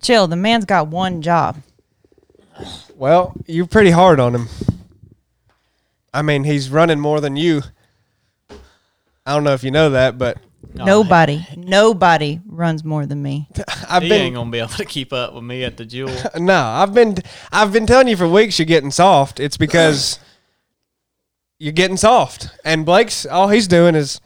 [0.00, 0.26] chill.
[0.26, 1.62] The man's got one job.
[2.96, 4.48] Well, you're pretty hard on him.
[6.12, 7.62] I mean, he's running more than you.
[8.50, 10.38] I don't know if you know that, but
[10.74, 13.48] No, nobody, nobody runs more than me.
[13.88, 16.14] I've He been ain't gonna be able to keep up with me at the jewel.
[16.36, 17.16] no, I've been
[17.52, 19.40] I've been telling you for weeks you're getting soft.
[19.40, 20.18] It's because
[21.58, 22.48] you're getting soft.
[22.64, 24.20] And Blake's all he's doing is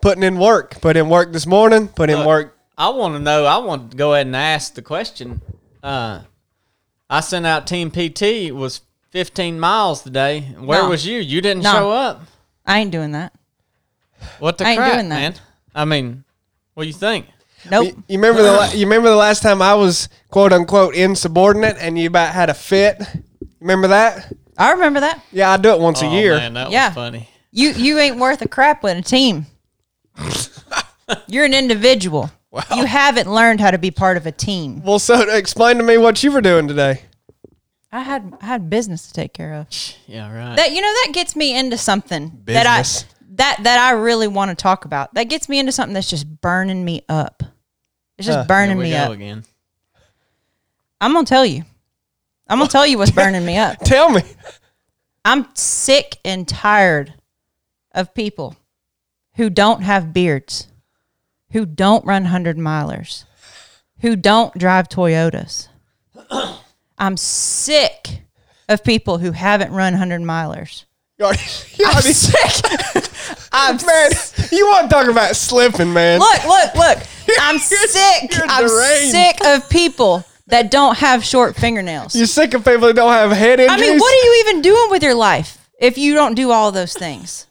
[0.00, 0.80] putting in work.
[0.80, 2.55] Put in work this morning, put in Look, work.
[2.78, 3.44] I want to know.
[3.46, 5.40] I want to go ahead and ask the question.
[5.82, 6.20] Uh,
[7.08, 8.22] I sent out Team PT.
[8.22, 10.40] It was 15 miles today.
[10.58, 10.88] Where No.
[10.90, 11.18] was you?
[11.20, 11.72] You didn't No.
[11.72, 12.22] show up.
[12.66, 13.32] I ain't doing that.
[14.40, 15.14] What the I ain't crap, doing that.
[15.14, 15.34] man?
[15.74, 16.24] I mean,
[16.74, 17.26] what do you think?
[17.70, 17.86] Nope.
[17.86, 21.76] You, you remember the la- you remember the last time I was quote unquote insubordinate
[21.80, 23.02] and you about had a fit?
[23.60, 24.32] Remember that?
[24.58, 25.22] I remember that.
[25.32, 26.36] Yeah, I do it once oh, a year.
[26.36, 26.88] man, that Yeah.
[26.88, 27.28] was funny.
[27.52, 29.46] You you ain't worth a crap with a team.
[31.28, 32.30] You're an individual.
[32.74, 34.82] You haven't learned how to be part of a team.
[34.82, 37.02] Well, so explain to me what you were doing today.
[37.92, 39.68] I had I had business to take care of.
[40.06, 40.56] Yeah, right.
[40.56, 42.82] That you know that gets me into something that I
[43.36, 45.14] that that I really want to talk about.
[45.14, 47.42] That gets me into something that's just burning me up.
[48.18, 48.44] It's just Huh.
[48.46, 49.10] burning Here we me go up.
[49.12, 49.44] again.
[51.00, 51.62] I'm gonna tell you.
[52.48, 53.78] I'm gonna tell you what's burning me up.
[53.80, 54.22] Tell me.
[55.24, 57.14] I'm sick and tired
[57.92, 58.56] of people
[59.34, 60.68] who don't have beards,
[61.52, 63.24] who don't run 100 milers,
[64.00, 65.68] who don't drive Toyotas.
[66.98, 68.22] I'm sick
[68.68, 70.84] of people who haven't run 100 milers.
[71.18, 71.42] You already,
[71.76, 73.46] you I'm sick.
[73.52, 74.10] I'm man,
[74.52, 76.18] you want to talk about slipping, man?
[76.20, 76.98] Look, look, look.
[77.40, 78.34] I'm sick.
[78.34, 79.12] you're I'm deranged.
[79.12, 82.14] sick of people that don't have short fingernails.
[82.14, 83.70] You're sick of people that don't have head injuries.
[83.70, 86.70] I mean, what are you even doing with your life if you don't do all
[86.70, 87.46] those things?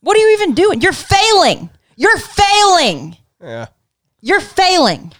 [0.00, 0.80] What are you even doing?
[0.82, 1.70] You're failing.
[1.96, 3.16] You're failing.
[3.46, 3.66] Yeah.
[4.20, 5.12] You're failing.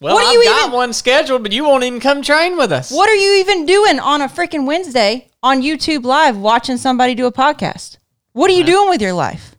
[0.00, 2.56] Well, What do I've you got even- one scheduled, but you won't even come train
[2.56, 2.90] with us.
[2.90, 7.26] What are you even doing on a freaking Wednesday on YouTube Live watching somebody do
[7.26, 7.96] a podcast?
[8.32, 9.56] What are you doing with your life?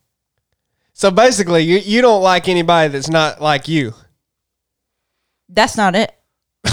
[0.93, 3.93] So basically, you you don't like anybody that's not like you.
[5.49, 6.13] That's not it.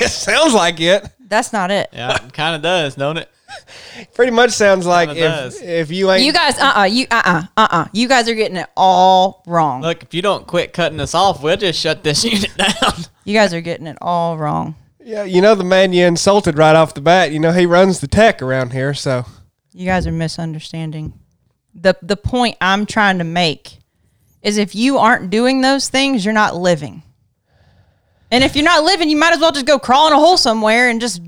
[0.00, 1.06] it sounds like it.
[1.20, 1.88] That's not it.
[1.92, 3.28] Yeah, it kind of does, don't it?
[4.14, 5.60] Pretty much sounds like if does.
[5.60, 8.34] if you ain't You guys, uh, uh you, uh, uh, uh, uh, you guys are
[8.34, 9.82] getting it all wrong.
[9.82, 13.04] Look, if you don't quit cutting us off, we'll just shut this unit down.
[13.24, 14.74] You guys are getting it all wrong.
[15.02, 17.32] yeah, you know the man you insulted right off the bat.
[17.32, 19.24] You know he runs the tech around here, so
[19.72, 21.18] You guys are misunderstanding.
[21.74, 23.78] The the point I'm trying to make
[24.42, 27.02] is if you aren't doing those things, you're not living.
[28.30, 30.36] And if you're not living, you might as well just go crawl in a hole
[30.36, 31.22] somewhere and just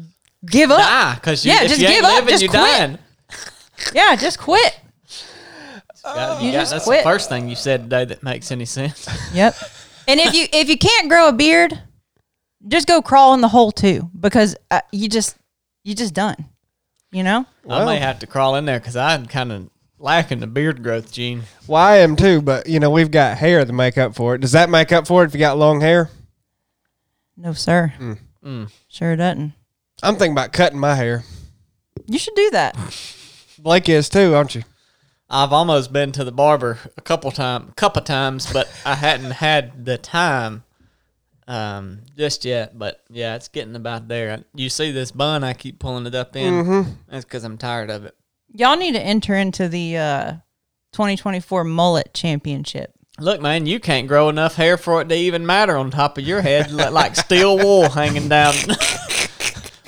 [0.44, 0.78] give up.
[0.78, 2.62] Die, because you, Yeah, just you give up, living, just you're quit.
[2.62, 2.98] dying.
[3.94, 4.78] Yeah, just quit.
[6.02, 7.00] Got- You got- just that's quit.
[7.04, 9.08] the first thing you said today that makes any sense.
[9.34, 9.54] Yep.
[10.08, 11.78] and if you if you can't grow a beard,
[12.68, 15.36] just go crawl in the hole too because uh, you just
[15.84, 16.36] you just done.
[17.12, 17.46] You know?
[17.68, 21.10] I may have to crawl in there because I'm kind of lacking the beard growth
[21.12, 21.42] gene.
[21.66, 22.40] well, I am too.
[22.42, 24.40] But you know we've got hair to make up for it.
[24.40, 26.10] Does that make up for it if you got long hair?
[27.36, 27.92] No, sir.
[28.44, 28.70] Mm.
[28.88, 29.52] Sure doesn't.
[30.02, 31.24] I'm thinking about cutting my hair.
[32.06, 32.76] You should do that.
[33.58, 34.62] Blake is too, aren't you?
[35.28, 39.32] I've almost been to the barber a couple times, couple of times, but I hadn't
[39.32, 40.62] had the time
[41.48, 42.78] um, just yet.
[42.78, 44.44] But yeah, it's getting about there.
[44.54, 45.42] You see this bun?
[45.42, 46.64] I keep pulling it up in.
[46.64, 46.90] Mm-hmm.
[47.08, 48.14] That's because I'm tired of it.
[48.52, 50.32] Y'all need to enter into the uh,
[50.92, 52.92] 2024 mullet championship.
[53.18, 56.24] Look, man, you can't grow enough hair for it to even matter on top of
[56.24, 58.54] your head, like steel wool hanging down.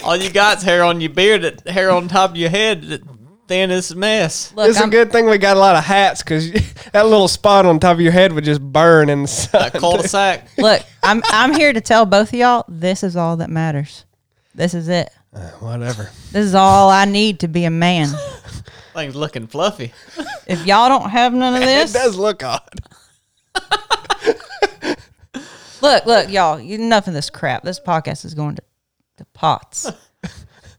[0.09, 3.03] All you got's hair on your beard, hair on top of your head, that
[3.47, 4.55] thin as a mess.
[4.55, 6.51] Look, it's a I'm, good thing we got a lot of hats because
[6.93, 9.67] that little spot on top of your head would just burn in the sun.
[9.67, 10.49] A cul-de-sac.
[10.57, 14.07] look, I'm I'm here to tell both of y'all this is all that matters.
[14.55, 15.11] This is it.
[15.35, 16.05] Uh, whatever.
[16.33, 18.09] This is all I need to be a man.
[18.95, 19.93] Thing's looking fluffy.
[20.47, 22.81] If y'all don't have none of this, It does look odd.
[25.83, 27.63] look, look, y'all, enough of this crap.
[27.63, 28.63] This podcast is going to
[29.19, 29.91] the pots.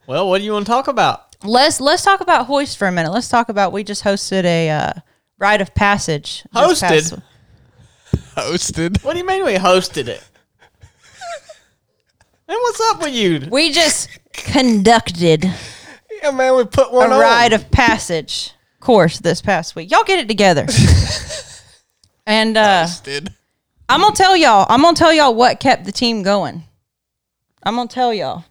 [0.08, 1.36] Well, what do you want to talk about?
[1.44, 3.12] let's let's talk about hoist for a minute.
[3.12, 4.94] Let's talk about we just hosted a uh,
[5.38, 6.44] rite of passage.
[6.56, 6.82] Hosted?
[6.82, 7.14] past-
[8.36, 9.04] Hosted.
[9.04, 10.24] What do you mean we hosted it?
[12.48, 13.48] and what's up with you?
[13.52, 15.46] We just conducted
[16.24, 17.20] Yeah, man, we put a one on.
[17.20, 19.92] rite of passage course this past week.
[19.92, 20.66] Y'all get it together.
[22.26, 23.32] and uh, Hosted.
[23.88, 24.66] I'm gonna tell y'all.
[24.70, 26.64] I'm gonna tell y'all what kept the team going.
[27.64, 28.46] I'm gonna tell y'all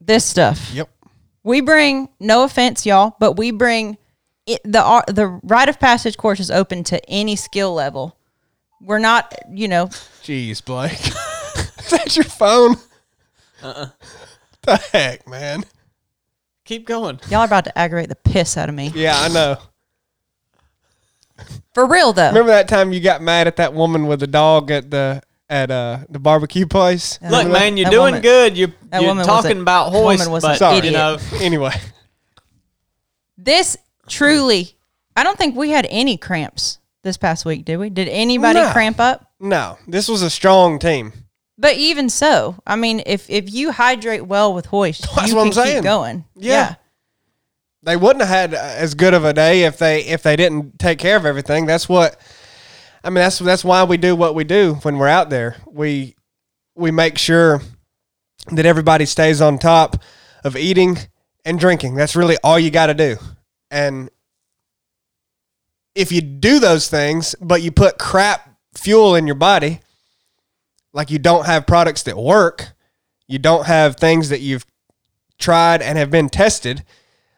[0.00, 0.70] this stuff.
[0.72, 0.88] Yep.
[1.44, 3.98] We bring no offense, y'all, but we bring
[4.46, 8.16] it, the ar- the rite of passage course is open to any skill level.
[8.80, 9.86] We're not, you know,
[10.22, 10.92] Jeez, Blake.
[10.98, 12.76] is that your phone?
[13.62, 13.86] Uh-uh.
[14.64, 15.64] The heck, man.
[16.64, 17.18] Keep going.
[17.28, 18.92] Y'all are about to aggravate the piss out of me.
[18.94, 19.56] Yeah, I know.
[21.74, 22.28] For real though.
[22.28, 25.20] Remember that time you got mad at that woman with the dog at the
[25.52, 27.18] at uh the barbecue place?
[27.22, 27.30] Yeah.
[27.30, 28.56] Look, man, you're woman- doing woman- good.
[28.56, 30.86] You're, you're talking a- about that woman hoist, was an but Sorry.
[30.86, 31.72] you know, Anyway,
[33.36, 33.76] This
[34.08, 34.76] truly,
[35.16, 37.90] I don't think we had any cramps this past week, did we?
[37.90, 38.70] Did anybody No.
[38.72, 39.28] cramp up?
[39.40, 41.12] no, this was a strong team.
[41.58, 45.42] But even so, I mean, if if you hydrate well with hoist, That's you what
[45.42, 45.76] can I'm saying.
[45.78, 46.24] keep going.
[46.36, 46.74] Yeah.
[47.84, 50.98] They wouldn't have had as good of a day if they if they didn't take
[50.98, 51.66] care of everything.
[51.66, 52.18] That's what
[53.04, 53.16] I mean.
[53.16, 55.56] That's that's why we do what we do when we're out there.
[55.66, 56.14] We
[56.74, 57.60] we make sure
[58.50, 60.02] that everybody stays on top
[60.44, 60.98] of eating
[61.44, 61.94] and drinking.
[61.94, 63.16] That's really all you got to do.
[63.70, 64.10] And
[65.94, 69.80] if you do those things, but you put crap fuel in your body,
[70.92, 72.72] like you don't have products that work,
[73.26, 74.66] you don't have things that you've
[75.38, 76.84] tried and have been tested,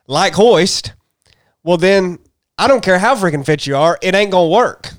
[0.06, 0.92] like hoist,
[1.62, 2.18] well then
[2.58, 4.92] I don't care how freaking fit you are, it ain't gonna work.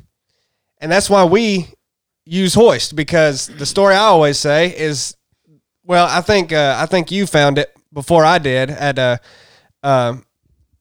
[0.85, 1.67] And that's why we
[2.27, 5.17] use hoist because the story I always say is,
[5.83, 9.17] well, I think uh, I think you found it before I did at uh,
[9.81, 10.27] um,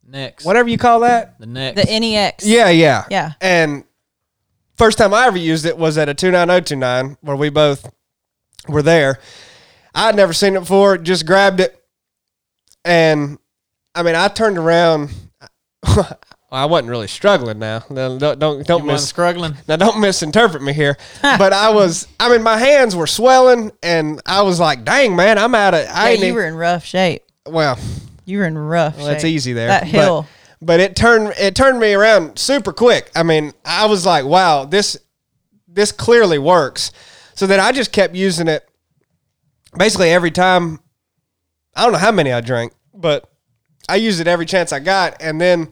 [0.07, 1.39] next, whatever you call that.
[1.39, 2.47] the next, The NEX.
[2.47, 3.33] Yeah, yeah, Yeah.
[3.41, 3.85] And
[4.77, 7.37] first time I ever used it was at a two nine zero two nine where
[7.37, 7.91] we both
[8.69, 9.21] were there.
[9.95, 10.99] I'd never seen it before.
[10.99, 11.83] Just grabbed it,
[12.85, 13.39] and
[13.95, 15.15] I mean, I turned around.
[16.55, 17.81] I wasn't really struggling now.
[17.81, 19.55] Don't don't don't, miss struggling.
[19.69, 20.97] now don't misinterpret me here.
[21.23, 22.07] but I was.
[22.21, 25.87] I mean, my hands were swelling, and I was like, "Dang, man, I'm out of."
[25.93, 27.23] I Yeah, you were in rough shape.
[27.47, 27.79] well.
[28.27, 29.13] You were in rough Well, shape.
[29.15, 29.69] that's easy there.
[29.69, 30.27] That but- hill.
[30.63, 33.11] But, it turned it turned me around super quick.
[33.15, 34.97] I mean, I was like, wow, this
[35.69, 36.91] this clearly works.
[37.35, 38.67] So then I just kept using it
[39.77, 40.81] basically every time.
[41.75, 43.29] I don't know how many I drank, but
[43.89, 45.69] I used it every chance I got, and then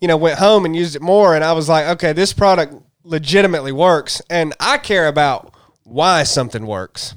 [0.00, 2.74] you know went home and used it more, and I was like, okay, this product
[3.04, 5.54] legitimately works, and I care about
[5.84, 7.14] why something works.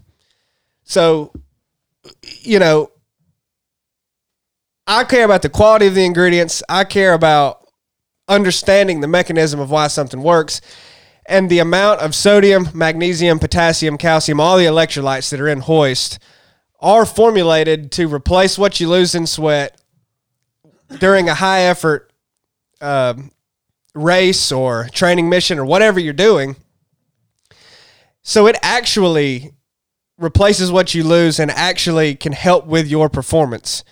[0.84, 1.34] So,
[2.42, 2.92] you know,
[4.88, 6.62] I care about the quality of the ingredients.
[6.68, 7.66] I care about
[8.28, 10.62] understanding the mechanism of why something works
[11.26, 16.20] and the amount of sodium, magnesium, potassium, calcium, all the electrolytes that are in hoist
[16.80, 19.80] are formulated to replace what you lose in sweat
[21.00, 22.13] during a high effort
[22.84, 23.32] um,
[23.96, 26.56] race or training mission or whatever you're doing.
[28.22, 29.54] So it actually
[30.18, 33.84] replaces what you lose and actually can help with your performance.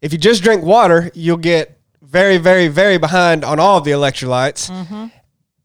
[0.00, 3.90] If you just drink water, you'll get very, very, very behind on all of the
[3.92, 4.70] electrolytes.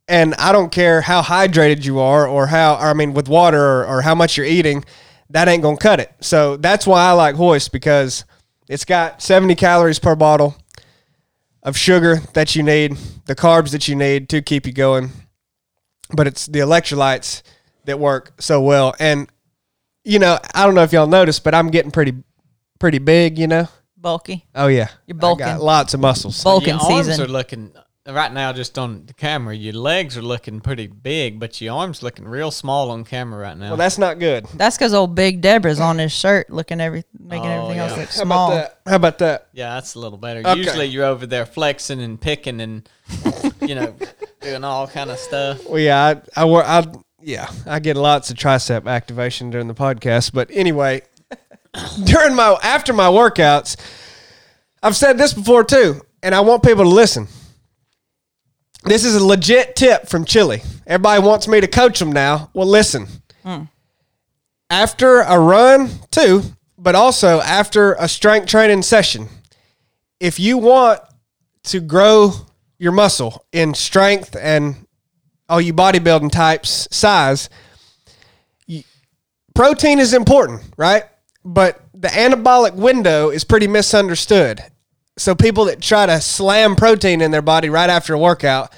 [0.08, 3.60] And I don't care how hydrated you are or how, or I mean, with water
[3.60, 4.86] or, or how much you're eating,
[5.32, 6.12] that ain't going to cut it.
[6.22, 8.26] So that's why I like Hoist because
[8.70, 10.56] it's got 70 calories per bottle
[11.66, 12.96] of sugar that you need,
[13.26, 15.10] the carbs that you need to keep you going.
[16.16, 17.42] But it's the electrolytes
[17.86, 18.96] that work so well.
[19.00, 19.28] And,
[20.04, 22.14] you know, I don't know if y'all noticed, but I'm getting pretty,
[22.80, 23.68] pretty big, you know?
[23.98, 24.46] Bulky.
[24.54, 25.46] Oh yeah, You're I bulking.
[25.48, 26.44] got lots of muscles.
[26.44, 27.26] Bulking your arms season.
[27.26, 27.74] are looking
[28.08, 29.56] right now just on the camera.
[29.56, 33.58] Your legs are looking pretty big, but your arms looking real small on camera right
[33.58, 33.70] now.
[33.70, 34.46] Well, that's not good.
[34.56, 37.98] That's because old Big Deborah's on his shirt, looking every, making Oh, everything else yeah.
[37.98, 38.52] look How small.
[38.52, 38.90] about that?
[38.90, 39.48] How about that?
[39.54, 40.40] yeah, that's a little better.
[40.42, 40.56] Okay.
[40.58, 42.88] Usually you're over there flexing and picking and
[43.62, 43.96] you know
[44.42, 45.68] doing all kind of stuff.
[45.68, 46.86] Well, yeah, I, I, wor- I,
[47.22, 50.32] yeah, I get lots of tricep activation during the podcast.
[50.32, 51.02] But anyway,
[52.04, 53.78] during my after my workouts,
[54.84, 57.28] I've said this before too, and I want people to listen.
[58.86, 60.62] This is a legit tip from Chili.
[60.86, 62.52] Everybody wants me to coach them now.
[62.54, 63.08] Well, listen.
[63.44, 63.64] Hmm.
[64.70, 66.44] After a run, too,
[66.78, 69.28] but also after a strength training session,
[70.20, 71.02] if you want
[71.64, 72.32] to grow
[72.78, 74.76] your muscle in strength and
[75.50, 77.50] all you bodybuilding types size,
[78.68, 78.84] you,
[79.56, 81.06] protein is important, right?
[81.44, 84.62] But the anabolic window is pretty misunderstood.
[85.18, 88.74] So people that try to slam protein in their body right after a workout,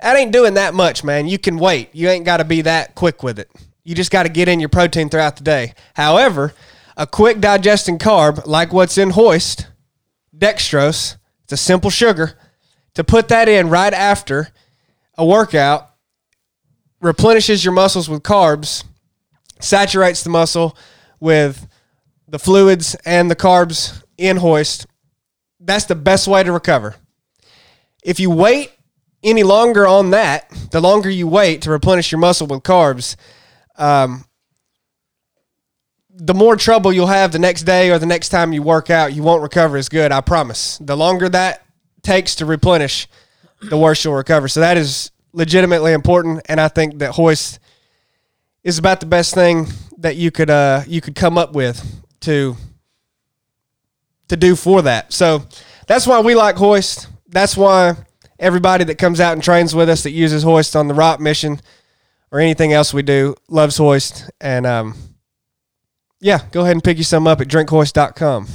[0.00, 1.26] that ain't doing that much, man.
[1.26, 1.94] You can wait.
[1.94, 3.50] You ain't got to be that quick with it.
[3.84, 5.74] You just got to get in your protein throughout the day.
[5.94, 6.52] However,
[6.96, 9.68] a quick digesting carb like what's in Hoist,
[10.36, 12.36] dextrose, it's a simple sugar,
[12.94, 14.48] to put that in right after
[15.16, 15.90] a workout
[17.00, 18.82] replenishes your muscles with carbs,
[19.60, 20.76] saturates the muscle
[21.20, 21.68] with
[22.26, 24.87] the fluids and the carbs in hoist.
[25.60, 26.96] That's the best way to recover.
[28.02, 28.72] If you wait
[29.22, 33.16] any longer on that, the longer you wait to replenish your muscle with carbs,
[33.76, 34.24] um,
[36.10, 39.12] the more trouble you'll have the next day or the next time you work out,
[39.12, 40.10] you won't recover as good.
[40.10, 40.78] I promise.
[40.78, 41.64] The longer that
[42.02, 43.06] takes to replenish,
[43.60, 44.48] the worse you'll recover.
[44.48, 47.60] So that is legitimately important, and I think that hoist
[48.64, 49.66] is about the best thing
[49.98, 51.84] that you could uh, you could come up with
[52.20, 52.56] to
[54.28, 55.12] to do for that.
[55.12, 55.42] So
[55.86, 57.08] that's why we like hoist.
[57.28, 57.96] That's why
[58.38, 61.60] everybody that comes out and trains with us that uses hoist on the rock mission
[62.30, 64.30] or anything else we do loves hoist.
[64.40, 64.94] And um,
[66.20, 68.46] yeah, go ahead and pick you some up at drinkhoist.com.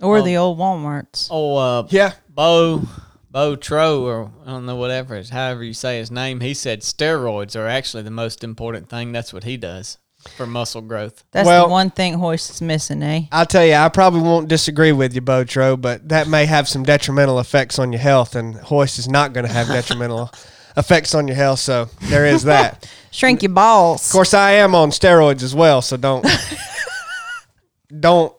[0.00, 1.28] Or the old Walmarts.
[1.30, 2.14] Oh, uh, Yeah.
[2.28, 2.82] Bo
[3.30, 6.40] Bo Tro or I don't know whatever it is, however you say his name.
[6.40, 9.12] He said steroids are actually the most important thing.
[9.12, 9.98] That's what he does
[10.36, 11.24] for muscle growth.
[11.32, 13.22] That's Well- the one thing Hoist is missing, eh?
[13.32, 16.82] I'll tell you, I probably won't disagree with you, Botro, but that may have some
[16.82, 20.30] detrimental effects on your health, and hoist is not going to have detrimental
[20.76, 21.58] effects on your health.
[21.60, 22.90] So there is that.
[23.10, 24.06] Shrink your balls.
[24.06, 26.26] Of course, I am on steroids as well, so don't
[28.00, 28.34] don't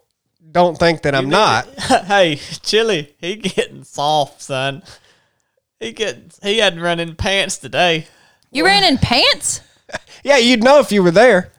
[0.51, 1.67] don't think that I'm not.
[1.79, 4.83] hey, Chili, he getting soft, son.
[5.79, 8.07] He get he hadn't run in pants today.
[8.51, 9.61] You ran in pants?
[10.23, 11.51] Yeah, you'd know if you were there.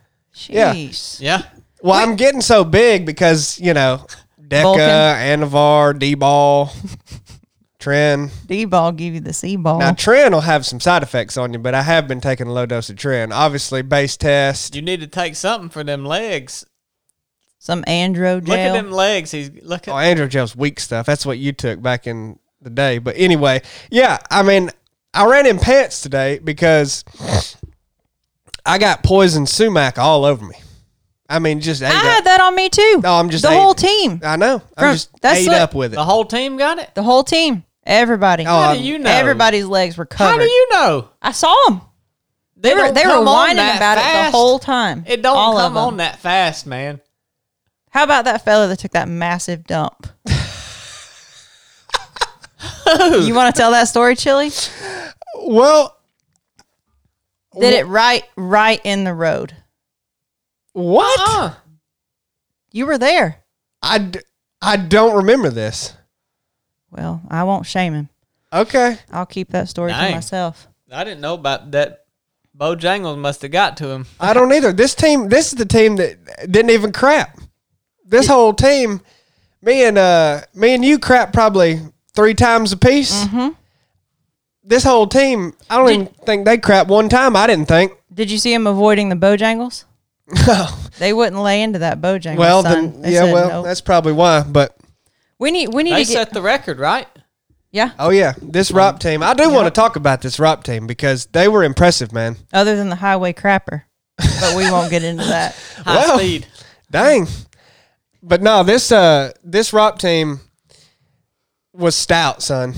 [0.48, 0.74] Yeah.
[0.74, 1.20] Jeez.
[1.20, 1.42] Yeah.
[1.82, 4.06] Well, I'm getting so big because you know,
[4.40, 6.72] Deca, Anavar, D-ball,
[7.78, 8.30] Tren.
[8.46, 9.78] D-ball give you the C-ball.
[9.78, 12.52] Now Tren will have some side effects on you, but I have been taking a
[12.52, 13.32] low dose of Tren.
[13.32, 14.74] Obviously, base test.
[14.74, 16.64] You need to take something for them legs.
[17.58, 18.48] Some AndroGel.
[18.48, 19.30] Look at them legs.
[19.30, 21.06] He's look Oh, at AndroGel's weak stuff.
[21.06, 22.98] That's what you took back in the day.
[22.98, 24.70] But anyway, yeah, I mean,
[25.14, 27.04] I ran in pants today because
[28.66, 30.56] I got poison sumac all over me.
[31.28, 32.02] I mean, just ate I up.
[32.02, 33.00] had that on me too.
[33.02, 34.20] No, I'm just the ate- whole team.
[34.22, 34.62] I know.
[34.76, 35.96] I'm just that's ate what- up with it.
[35.96, 36.94] the whole team got it.
[36.94, 37.64] The whole team.
[37.86, 38.44] Everybody.
[38.44, 39.10] Oh, How I'm- do you know?
[39.10, 40.32] Everybody's legs were covered.
[40.32, 41.08] How do you know?
[41.20, 41.80] I saw them.
[42.56, 44.32] They, were don't they were come on whining that about it fast.
[44.32, 45.04] the whole time.
[45.06, 47.00] It don't All of come on that fast, man.
[47.90, 50.06] How about that fella that took that massive dump?
[52.86, 54.50] you want to tell that story, Chili?
[55.46, 55.96] Well,
[57.60, 59.54] Did it right right in the road.
[60.72, 61.20] what?
[61.26, 61.54] Uh,
[62.72, 63.44] You were there.
[63.82, 64.20] I, d-
[64.62, 65.94] I don't remember this.
[66.90, 68.08] Well, I won't shame him.
[68.52, 68.98] Okay.
[69.10, 70.10] I'll keep that story Dang.
[70.10, 70.68] to myself.
[70.90, 72.00] I didn't know about that.
[72.56, 74.06] Bojangles must have got to him.
[74.20, 74.72] I don't either.
[74.72, 77.36] This team, this is the team that didn't even crap.
[78.06, 79.00] This whole team,
[79.60, 81.80] me and uh, me and you crap probably
[82.14, 83.26] three times a piece.
[84.64, 87.36] This whole team, I don't Did- even think they crap one time.
[87.36, 87.92] I didn't think.
[88.14, 89.84] Did you see him avoiding the Bojangles?
[90.46, 90.68] No.
[90.98, 92.36] They wouldn't lay into that Bojangle.
[92.38, 92.72] well, son.
[92.92, 93.64] then They yeah, said well, nope.
[93.66, 94.42] that's probably why.
[94.42, 94.74] But
[95.38, 97.06] we need we need They to get set the record, right?
[97.72, 97.90] yeah.
[97.98, 99.22] oh yeah, this ROP team.
[99.22, 102.36] I do want to talk about this ROP team because they were impressive, man.
[102.54, 103.82] Other than the highway crapper,
[104.16, 105.54] but we won't get into that.
[105.84, 106.46] High Well, speed.
[106.90, 107.26] Dang.
[108.22, 110.40] But no, this uh this ROP team
[111.74, 112.72] was stout, son.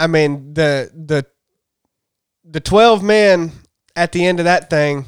[0.00, 1.26] I mean, the the
[2.44, 3.52] the 12 men
[3.94, 5.06] at the end of that thing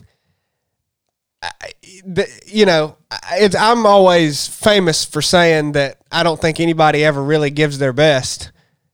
[1.42, 1.72] I,
[2.04, 7.50] the, you know, I'm always famous for saying that I don't think anybody ever really
[7.50, 8.52] gives their best.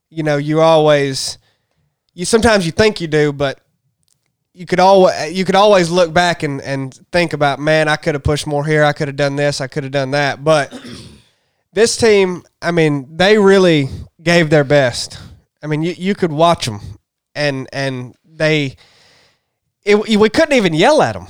[0.09, 1.39] You know, you always
[2.15, 3.61] you sometimes you think you do, but
[4.55, 8.15] you could always you could always look back and, and think about man I could
[8.15, 10.77] have pushed more here I could have done this I could have done that but
[11.73, 13.89] this team I mean they really
[14.21, 15.17] gave their best
[15.63, 16.81] I mean you, you could watch them
[17.35, 18.77] and and they
[19.85, 21.27] it, we couldn't even yell at them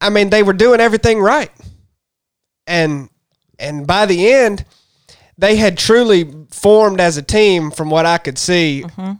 [0.00, 1.50] I mean they were doing everything right
[2.66, 3.08] and
[3.58, 4.64] and by the end
[5.38, 9.12] they had truly formed as a team from what I could see mm-hmm.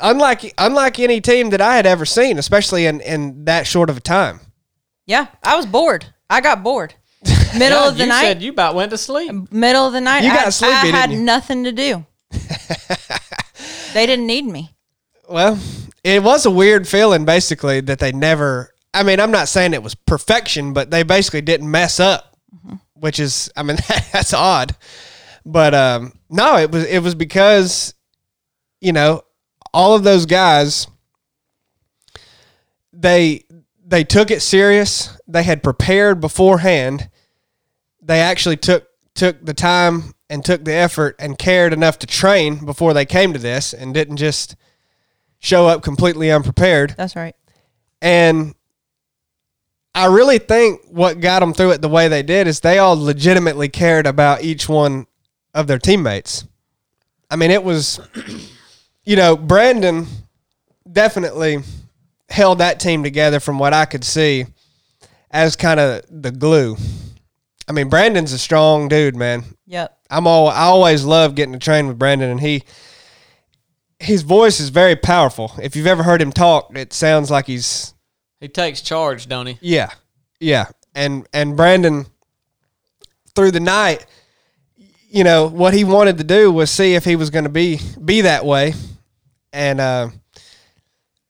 [0.00, 3.96] unlike unlike any team that I had ever seen, especially in in that short of
[3.96, 4.40] a time.
[5.06, 6.06] Yeah, I was bored.
[6.30, 6.94] I got bored.
[7.56, 8.22] Middle Yeah, of the you night.
[8.22, 9.52] You said you about went to sleep.
[9.52, 10.24] middle of the night.
[10.24, 11.20] You I, got sleepy, I didn't had you?
[11.20, 12.06] nothing to do.
[13.94, 14.70] they didn't need me.
[15.28, 15.58] Well,
[16.02, 18.70] it was a weird feeling, basically, that they never.
[18.92, 22.36] I mean, I'm not saying it was perfection, but they basically didn't mess up,
[22.92, 23.78] which is, I mean,
[24.12, 24.76] that's odd.
[25.46, 27.94] But um, no, it was it was because,
[28.80, 29.22] you know,
[29.72, 30.86] all of those guys,
[32.92, 33.44] they
[33.84, 35.16] they took it serious.
[35.26, 37.10] They had prepared beforehand.
[38.02, 42.64] They actually took took the time and took the effort and cared enough to train
[42.64, 44.56] before they came to this, and didn't just
[45.38, 46.94] show up completely unprepared.
[46.96, 47.36] That's right.
[48.00, 48.54] And
[49.94, 52.96] I really think what got them through it the way they did is they all
[52.96, 55.06] legitimately cared about each one
[55.54, 56.44] of their teammates.
[57.30, 58.00] I mean, it was,
[59.04, 60.06] you know, Brandon
[60.90, 61.58] definitely
[62.28, 64.46] held that team together from what I could see
[65.30, 66.76] as kind of the glue.
[67.68, 69.44] I mean, Brandon's a strong dude, man.
[69.66, 69.98] Yep.
[70.10, 72.62] I'm all I always love getting to train with Brandon, and he
[73.98, 75.52] his voice is very powerful.
[75.62, 77.94] If you've ever heard him talk, it sounds like he's
[78.40, 79.58] He takes charge, don't he?
[79.60, 79.90] yeah,
[80.40, 80.66] yeah.
[80.94, 82.06] And and Brandon
[83.34, 84.06] through the night,
[85.08, 87.80] you know what he wanted to do was see if he was going to be
[88.04, 88.74] be that way,
[89.52, 90.10] and uh,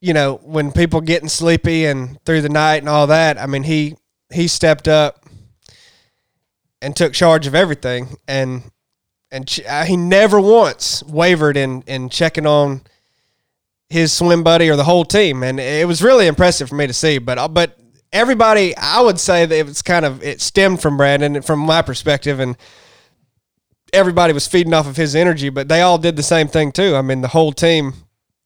[0.01, 3.39] you know when people getting sleepy and through the night and all that.
[3.39, 3.97] I mean he
[4.33, 5.24] he stepped up
[6.85, 8.71] and took charge of everything, and
[9.31, 12.83] and ch- uh, he never once wavered in in checking on
[13.89, 16.93] his swim buddy or the whole team, and it was really impressive for me to
[16.93, 17.19] see.
[17.19, 17.79] But uh, but
[18.13, 21.83] everybody, I would say that it was kind of it stemmed from Brandon from my
[21.83, 22.57] perspective, and
[23.93, 25.49] everybody was feeding off of his energy.
[25.49, 26.95] But they all did the same thing too.
[26.97, 27.93] I mean, the whole team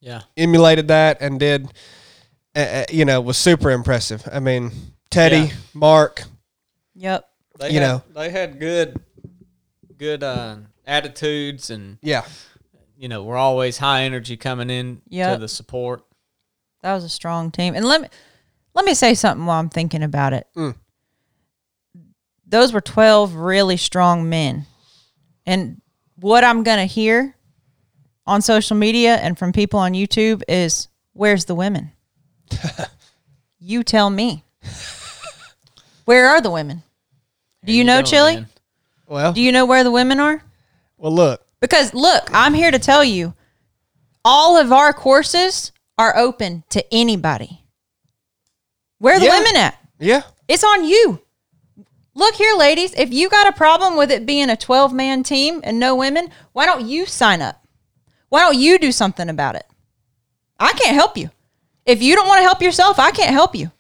[0.01, 0.23] Yeah.
[0.37, 1.73] emulated that and did,
[2.55, 4.29] uh, uh, you know, was super impressive.
[4.31, 4.71] I mean,
[5.11, 5.53] Teddy, Yeah.
[5.75, 6.25] Mark,
[6.95, 7.29] Yep.
[7.59, 8.03] They You had, know.
[8.15, 9.01] they had good,
[9.97, 12.25] good uh, attitudes, and yeah,
[12.97, 15.35] you know, we're always high energy coming in Yep.
[15.37, 16.05] to the support.
[16.83, 17.75] That was a strong team.
[17.75, 18.09] And let me
[18.75, 20.47] let me say something while I'm thinking about it.
[20.57, 20.77] Mm.
[22.47, 24.67] Those were 12 really strong men.
[25.45, 25.81] And
[26.17, 27.35] what I'm going to hear
[28.27, 31.93] on social media and from people on YouTube is where's the women?
[33.59, 34.45] you tell me.
[36.05, 36.83] Where are the women?
[37.65, 38.35] Do you There know, go, Chili?
[38.37, 38.49] man.
[39.07, 40.43] well, Do you know where the women are?
[40.97, 43.35] well, look, Because look, I'm here to tell you
[44.25, 47.65] all of our courses are open to anybody.
[48.99, 49.39] Where are the Yeah.
[49.39, 49.79] women at?
[49.99, 51.21] yeah, It's on you.
[52.15, 52.95] Look here, ladies.
[52.97, 56.31] If you got a problem with it being a 12 man team and no women,
[56.53, 57.65] why don't you sign up?
[58.29, 59.67] Why don't you do something about it?
[60.59, 61.31] I can't help you.
[61.87, 63.71] If you don't want to help yourself, I can't help you.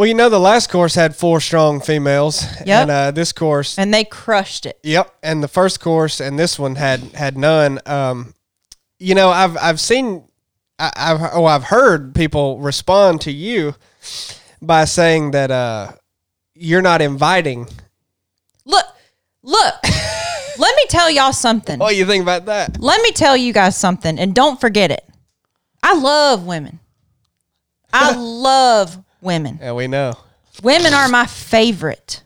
[0.00, 2.68] Well, you know, the last course had four strong females, Yep.
[2.68, 4.80] and uh, this course, And they crushed it.
[4.82, 7.80] yep, and the first course and this one had had none.
[7.84, 8.32] Um,
[8.98, 10.24] you know, I've I've seen,
[10.78, 13.74] I, I've oh, I've heard people respond to you
[14.62, 15.92] by saying that uh,
[16.54, 17.66] you're not inviting.
[18.64, 18.86] Look,
[19.42, 19.74] look.
[20.56, 21.78] Let me tell y'all something.
[21.78, 22.80] What do you think about that?
[22.80, 25.06] Let me tell you guys something, and don't forget it.
[25.82, 26.80] I love women.
[27.92, 29.58] I love women.
[29.60, 30.14] Yeah, we know.
[30.62, 32.22] Women are my favorite.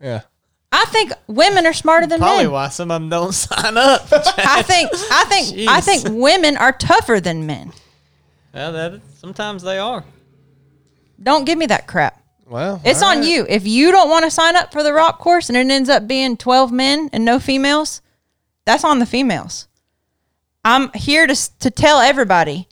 [0.00, 0.22] Yeah,
[0.70, 2.52] I think women are smarter than Probably men.
[2.52, 4.02] why some of them don't sign up.
[4.12, 7.72] I think I think I think women are tougher than men.
[8.52, 10.04] well, that, sometimes they are.
[11.22, 12.22] Don't give me that crap.
[12.46, 13.26] well, It's on right.
[13.28, 13.44] you.
[13.48, 16.06] If you don't want to sign up for the rock course and it ends up
[16.06, 18.00] being 12 men and no females,
[18.64, 19.66] that's on the females.
[20.64, 22.68] I'm here to to tell everybody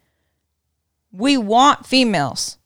[1.10, 2.58] we want females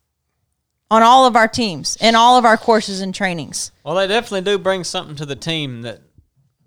[0.91, 3.71] on all of our teams and all of our courses and trainings.
[3.85, 6.01] Well, they definitely do bring something to the team that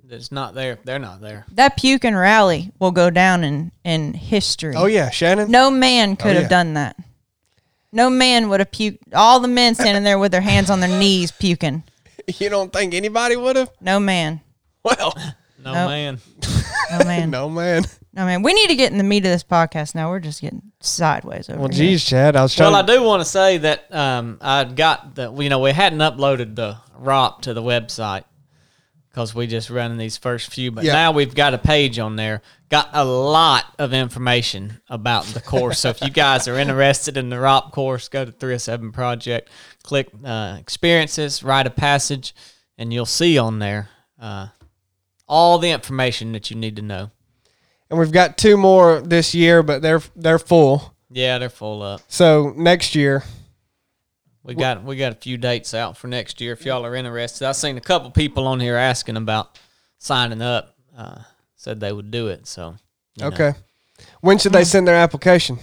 [0.04, 0.78] that's not there.
[0.84, 1.46] They're not there.
[1.54, 4.76] That puke and rally will go down in in history.
[4.76, 5.50] Oh yeah, Shannon.
[5.52, 6.48] No man oh, could Oh, have yeah.
[6.50, 6.96] done that.
[7.92, 9.00] No man would have puked.
[9.14, 11.84] All the men standing there with their hands on their knees puking.
[12.40, 13.70] You don't think anybody would have?
[13.82, 14.42] No man.
[14.84, 15.14] Well,
[15.64, 15.90] No Nope.
[15.90, 16.20] man.
[16.92, 17.30] No man.
[17.32, 17.82] no.
[18.14, 18.28] No man.
[18.28, 18.44] man.
[18.44, 20.10] We need to get in the meat of this podcast now.
[20.10, 21.78] We're just getting sideways over Well, here.
[21.78, 22.72] geez, Chad, I was trying.
[22.72, 26.00] Well, I do want to say that um, I got the you know we hadn't
[26.00, 28.24] uploaded the ROP to the website
[29.10, 30.94] because we just running these first few, but Yeah.
[30.94, 32.42] now we've got a page on there.
[32.70, 35.78] Got a lot of information about the course.
[35.80, 39.50] so if you guys are interested in the ROP course, go to 307 Project,
[39.84, 42.34] click uh, experiences, write a passage,
[42.76, 44.48] and you'll see on there uh,
[45.28, 47.12] all the information that you need to know.
[47.94, 50.96] And we've got two more this year, but they're they're full.
[51.12, 52.02] Yeah, they're full up.
[52.08, 53.24] So next year,
[54.42, 57.48] We got we got a few dates out for next year if y'all are interested.
[57.48, 59.60] I've seen a couple people on here asking about
[60.00, 60.76] signing up.
[60.98, 61.20] Uh,
[61.56, 62.48] said they would do it.
[62.48, 62.76] So
[63.16, 63.28] you know.
[63.28, 63.54] okay.
[64.22, 65.60] When should they send their application?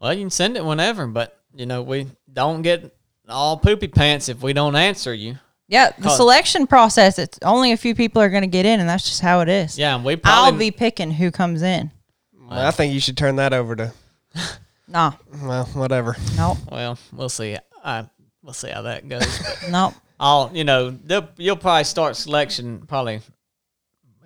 [0.00, 2.96] Well, you can send it whenever, but you know we don't get
[3.28, 5.38] all poopy pants if we don't answer you.
[5.68, 7.18] Yeah, the Cause- selection process.
[7.18, 9.48] It's only a few people are going to get in, and that's just how it
[9.48, 9.78] is.
[9.78, 11.90] Yeah, and we I'll be picking who comes in.
[12.50, 13.92] I think you should turn that over to
[14.88, 16.14] Nah, well, whatever.
[16.36, 17.56] no, well we'll see.
[17.82, 18.04] I
[18.42, 19.38] we'll see how that goes.
[19.38, 19.94] But no.
[20.20, 23.20] I'll you know they'll- you'll probably start selection probably.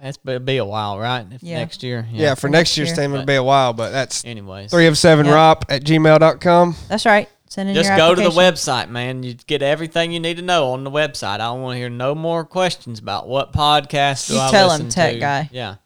[0.02, 1.24] It's it'll be a while, right?
[1.30, 1.58] If Yeah.
[1.58, 2.06] Next year.
[2.12, 2.96] Yeah, for next year's year.
[2.96, 4.70] team, it'll be a while, but that's Anyways.
[4.70, 5.32] three of seven Yeah.
[5.34, 6.76] rop at gmail.com.
[6.88, 7.28] That's right.
[7.48, 9.22] Send in Just your go to the website, man.
[9.22, 11.34] You get everything you need to know on the website.
[11.34, 14.70] I don't want to hear no more questions about what podcast do You I tell
[14.70, 15.18] him, listen tech to.
[15.20, 15.48] guy.
[15.52, 15.76] Yeah.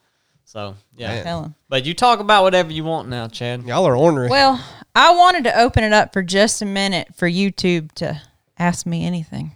[0.45, 1.25] So yeah, Man.
[1.25, 1.55] Tell 'em.
[1.69, 3.63] but you talk about whatever you want now, Chad.
[3.65, 4.29] Y'all are ornery.
[4.29, 4.63] Well,
[4.95, 8.21] I wanted to open it up for just a minute for YouTube to
[8.59, 9.53] ask me anything.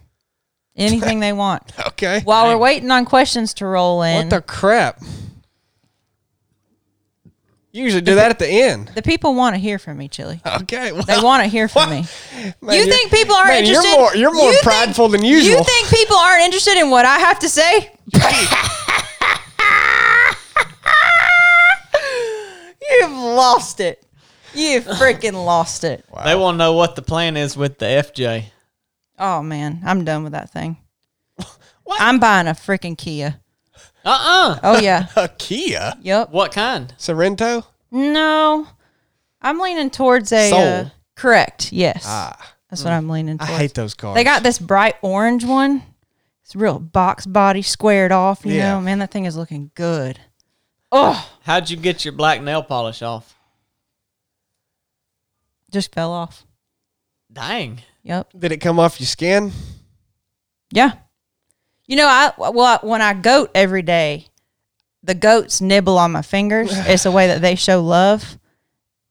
[0.77, 1.73] Anything they want.
[1.89, 2.21] Okay.
[2.25, 5.03] While we're waiting on questions to roll in, What the crap?
[7.77, 8.89] You usually do that at the end.
[8.95, 10.41] the people want to hear from me, Chili.
[10.63, 10.93] Okay.
[10.93, 12.07] Well, They want to hear from me.
[12.35, 13.87] man, you you're- think people aren't man, interested?
[13.91, 15.59] You're more, you're more you think- prideful than usual.
[15.59, 17.93] You think people aren't interested in what I have to say?
[22.89, 24.03] You've lost it.
[24.55, 26.03] You've freaking lost it.
[26.25, 28.45] They want to know what the plan is with the FJ.
[29.19, 30.79] Oh man, I'm done with that thing.
[31.91, 33.39] I'm buying a freaking Kia.
[34.07, 34.19] Uh
[34.55, 35.09] uh Oh yeah.
[35.17, 36.31] a Kia yep.
[36.31, 36.95] What kind?
[36.97, 37.65] Sorento?
[37.91, 38.67] No.
[39.43, 40.61] I'm leaning towards a Soul.
[40.61, 41.73] uh, correct.
[41.73, 42.05] Yes.
[42.07, 43.61] Ah, That's what I'm leaning I towards.
[43.61, 44.15] hate those cars.
[44.15, 45.83] They got this bright orange one.
[46.45, 48.75] It's real box body squared off, you Yeah.
[48.75, 48.81] know.
[48.81, 50.21] Man, that thing is looking good.
[50.93, 53.35] Oh, How'd you get your black nail polish off?
[55.71, 56.47] just fell off.
[57.33, 57.81] Dang.
[58.05, 58.31] Yep.
[58.39, 59.53] Did it come off your skin?
[60.71, 60.93] Yeah.
[61.87, 64.27] You know, I well when I goat every day,
[65.03, 66.71] the goats nibble on my fingers.
[66.73, 68.39] it's a way that they show love,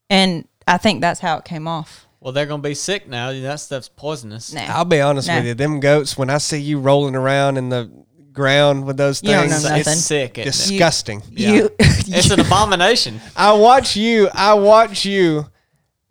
[0.10, 2.08] and I think that's how it came off.
[2.20, 3.32] Well, they're gonna be sick now.
[3.32, 4.52] That stuff's poisonous.
[4.54, 4.62] Nah.
[4.70, 5.36] I'll be honest Nah.
[5.38, 5.54] with you.
[5.54, 7.90] Them goats, when I see you rolling around in the
[8.34, 10.38] ground with those You things, It's sick.
[10.38, 10.52] isn't it?
[10.52, 11.22] disgusting.
[11.30, 13.22] You, It's an abomination.
[13.36, 14.28] I watch you.
[14.34, 15.46] I watch you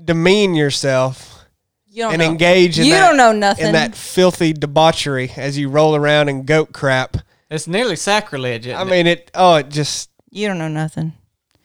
[0.03, 1.34] demean yourself
[1.95, 2.27] you don't and know.
[2.29, 3.67] engage in You that, don't know nothing.
[3.67, 7.17] in that filthy debauchery as you roll around in goat crap.
[7.51, 8.67] It's nearly sacrilege.
[8.67, 8.91] Isn't I it?
[8.91, 9.31] mean, it.
[9.35, 11.13] Oh, it just You don't know nothing.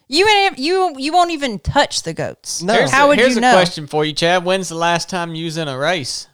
[0.08, 2.62] You ain't you you won't even touch the goats.
[2.62, 2.74] No.
[2.74, 4.44] Here's How a, would here's you a question for you, Chad.
[4.46, 6.28] When's the last time you was in a race?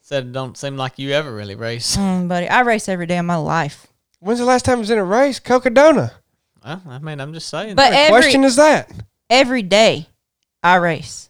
[0.00, 1.96] Said it don't seem like you ever really race.
[1.96, 3.86] Mm, buddy, I race every day of my life.
[4.20, 5.38] When's the last time I was in a race?
[5.40, 6.12] Cocodona.
[6.64, 7.76] well, I mean, I'm just saying.
[7.76, 8.90] But every Question is that?
[9.30, 10.08] every day
[10.62, 11.27] I race.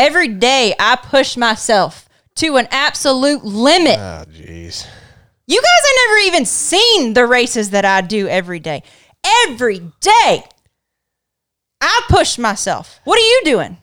[0.00, 3.98] Every day I push myself to an absolute limit.
[3.98, 4.86] Oh, jeez.
[5.46, 8.82] You guys have never even seen the races that I do every day.
[9.46, 10.42] Every day
[11.82, 12.98] I push myself.
[13.04, 13.76] What are you doing?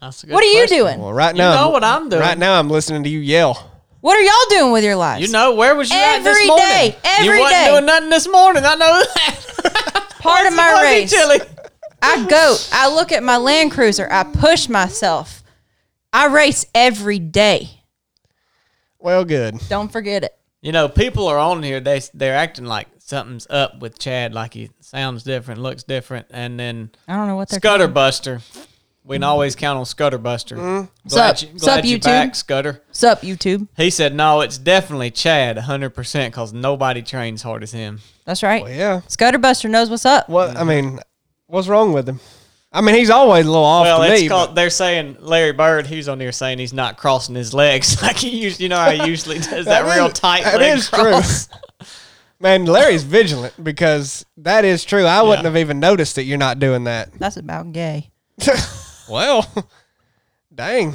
[0.00, 0.98] That's a good What are you doing?
[0.98, 2.22] Well, right now, You now, know I'm- what I'm doing.
[2.22, 3.70] Right now, I'm listening to you yell.
[4.00, 5.20] What are y'all doing with your lives?
[5.26, 6.66] You know where was you at this morning?
[6.66, 7.70] day, every you wasn't day.
[7.70, 8.64] doing nothing this morning.
[8.64, 10.14] I know that.
[10.20, 11.10] part of my Fuzzy race.
[11.10, 11.40] Chili.
[12.02, 15.42] I go, I look at my Land Cruiser, I push myself.
[16.12, 17.82] I race every day.
[18.98, 19.58] Well, good.
[19.68, 20.36] Don't forget it.
[20.60, 21.80] You know, people are on here.
[21.80, 24.34] They they're acting like something's up with Chad.
[24.34, 28.40] Like he sounds different, looks different, and then I don't know what they're Scudder Buster.
[29.02, 30.56] We can always count on Scudder Buster.
[30.56, 31.08] Mm-hmm.
[31.08, 31.48] Glad, Sup?
[31.52, 32.02] you, Sup, glad you YouTube?
[32.02, 32.82] back, Scudder.
[32.92, 33.66] Sup, YouTube.
[33.76, 38.00] He said, no, it's definitely Chad, 100%, because nobody trains hard as him.
[38.26, 38.62] That's right.
[38.62, 39.00] Well, yeah.
[39.08, 40.28] Scudder Buster knows what's up.
[40.28, 41.00] What I mean,
[41.50, 42.20] what's wrong with him?
[42.72, 44.28] I mean, he's always a little off Well, to it's me.
[44.28, 48.00] called, but- they're saying Larry Bird, he's on there saying he's not crossing his legs.
[48.02, 50.58] like he usually, you know how he usually does that, That real is- tight that
[50.58, 51.20] leg is true.
[52.42, 55.04] Man, Larry's vigilant because that is true.
[55.04, 55.50] I wouldn't Yeah.
[55.50, 57.12] have even noticed that you're not doing that.
[57.18, 58.10] That's about gay.
[59.10, 59.44] Well,
[60.54, 60.94] dang.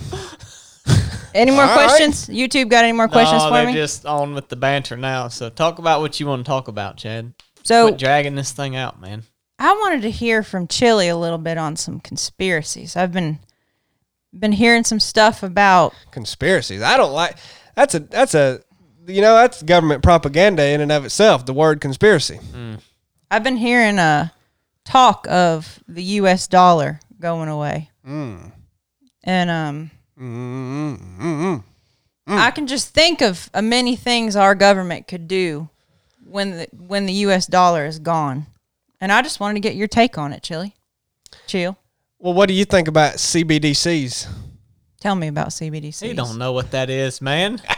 [1.35, 1.85] Any more All right.
[1.87, 2.27] questions?
[2.29, 3.73] YouTube got any more questions no, for they're me?
[3.73, 5.27] just on with the banter now.
[5.27, 7.33] So talk about what you want to talk about, Chad.
[7.63, 9.23] so Quit dragging this thing out, man.
[9.57, 12.95] I wanted to hear from Chili a little bit on some conspiracies.
[12.95, 13.39] I've been
[14.37, 16.81] been hearing some stuff about Conspiracies.
[16.81, 17.37] I don't like.
[17.75, 17.99] That's a.
[17.99, 18.61] That's a.
[19.07, 21.45] You know, that's government propaganda in and of itself.
[21.45, 22.39] The word conspiracy.
[23.29, 24.33] I've been hearing a
[24.83, 26.47] talk of the U.S.
[26.47, 28.51] dollar going away, Mm.
[29.23, 31.63] and um, Mm, mm, mm,
[32.27, 32.37] mm.
[32.37, 35.69] I can just think of uh, many things our government could do
[36.25, 37.45] when the when the U.S.
[37.45, 38.47] dollar is gone,
[39.01, 40.75] and I just wanted to get your take on it, Chili.
[41.47, 41.77] Chill.
[42.19, 44.27] Well, what do you think about CBDCs?
[45.01, 46.07] Tell me about CBDC.
[46.07, 47.61] He don't know what that is, man.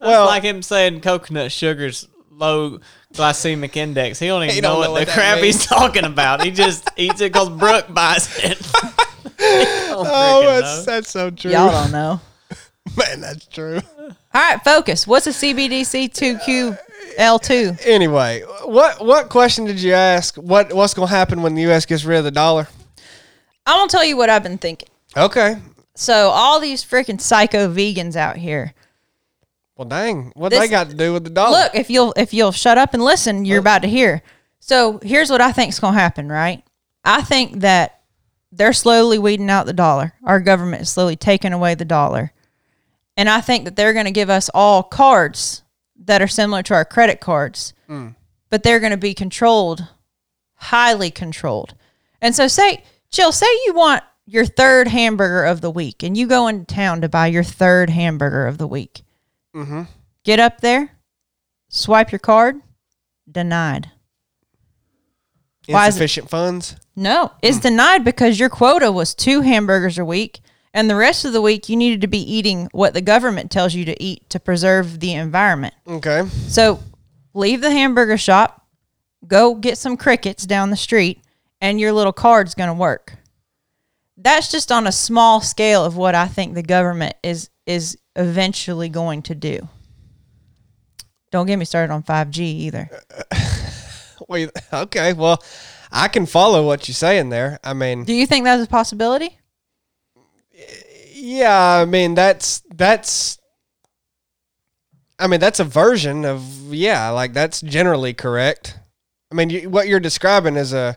[0.00, 2.78] Well- like him saying coconut sugar's low
[3.14, 4.20] glycemic index.
[4.20, 5.56] He don't even He know don't what know the what that crap means.
[5.56, 6.42] he's talking about.
[6.44, 8.58] He just eats it because Brooke buys it.
[9.40, 11.50] Oh, that's that's so true.
[11.50, 12.20] Y'all don't know.
[12.96, 13.80] Man, that's true.
[13.98, 15.04] All right, focus.
[15.06, 16.76] What's a CBDC two Q
[17.18, 17.76] L two?
[17.84, 20.36] Anyway, what what question did you ask?
[20.36, 21.84] What what's going to happen when the U.S.
[21.84, 22.68] gets rid of the dollar?
[23.66, 24.88] I'm gonna tell you what I've been thinking.
[25.16, 25.56] Okay.
[25.94, 28.72] So all these freaking psycho vegans out here.
[29.76, 31.58] Well, dang, what This- they got to do with the dollar?
[31.58, 33.60] Look, if you'll if you'll shut up and listen, you're oh.
[33.60, 34.22] about to hear.
[34.60, 36.62] So here's what I think's gonna happen, right?
[37.04, 38.00] I think that
[38.52, 40.14] they're slowly weeding out the dollar.
[40.24, 42.32] Our government is slowly taking away the dollar.
[43.16, 45.62] And I think that they're gonna give us all cards
[45.98, 47.74] that are similar to our credit cards.
[48.50, 49.86] But they're gonna be controlled,
[50.54, 51.74] highly controlled.
[52.20, 56.26] And so say Jill, say you want your third hamburger of the week and you
[56.26, 59.02] go into town to buy your third hamburger of the week
[59.54, 59.82] Mm-hmm.
[60.24, 60.98] Get up there,
[61.68, 62.60] swipe your card,
[63.30, 63.90] denied.
[65.66, 66.76] Why is it- Insufficient funds.
[66.96, 70.40] No, it's denied because your quota was two hamburgers a week,
[70.74, 73.74] and the rest of the week you needed to be eating what the government tells
[73.74, 75.74] you to eat to preserve the environment.
[75.86, 76.28] Okay.
[76.48, 76.80] So
[77.34, 78.66] leave the hamburger shop,
[79.26, 81.22] go get some crickets down the street,
[81.60, 83.14] and your little card's going to work.
[84.16, 88.88] That's just on a small scale of what I think the government is is eventually
[88.88, 89.68] going to do.
[91.30, 92.90] Don't get me started on 5G either.
[94.28, 94.50] Wait.
[94.72, 95.12] Okay.
[95.12, 95.42] Well,
[95.92, 97.58] I can follow what you're saying there.
[97.62, 99.37] I mean, Do you think that's a possibility?
[101.20, 101.80] Yeah.
[101.82, 103.38] I mean, that's that's.
[105.18, 107.10] I mean, that's a version of yeah.
[107.10, 108.78] Like that's generally correct.
[109.30, 110.96] I mean, you, what you're describing is a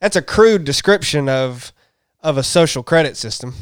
[0.00, 1.72] that's a crude description of
[2.20, 3.54] of a social credit system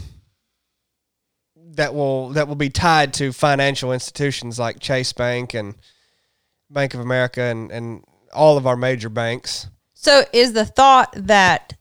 [1.77, 5.75] that will that will be tied to financial institutions like Chase Bank and
[6.71, 9.69] Bank of America and and all of our major banks.
[9.95, 11.75] So is the thought that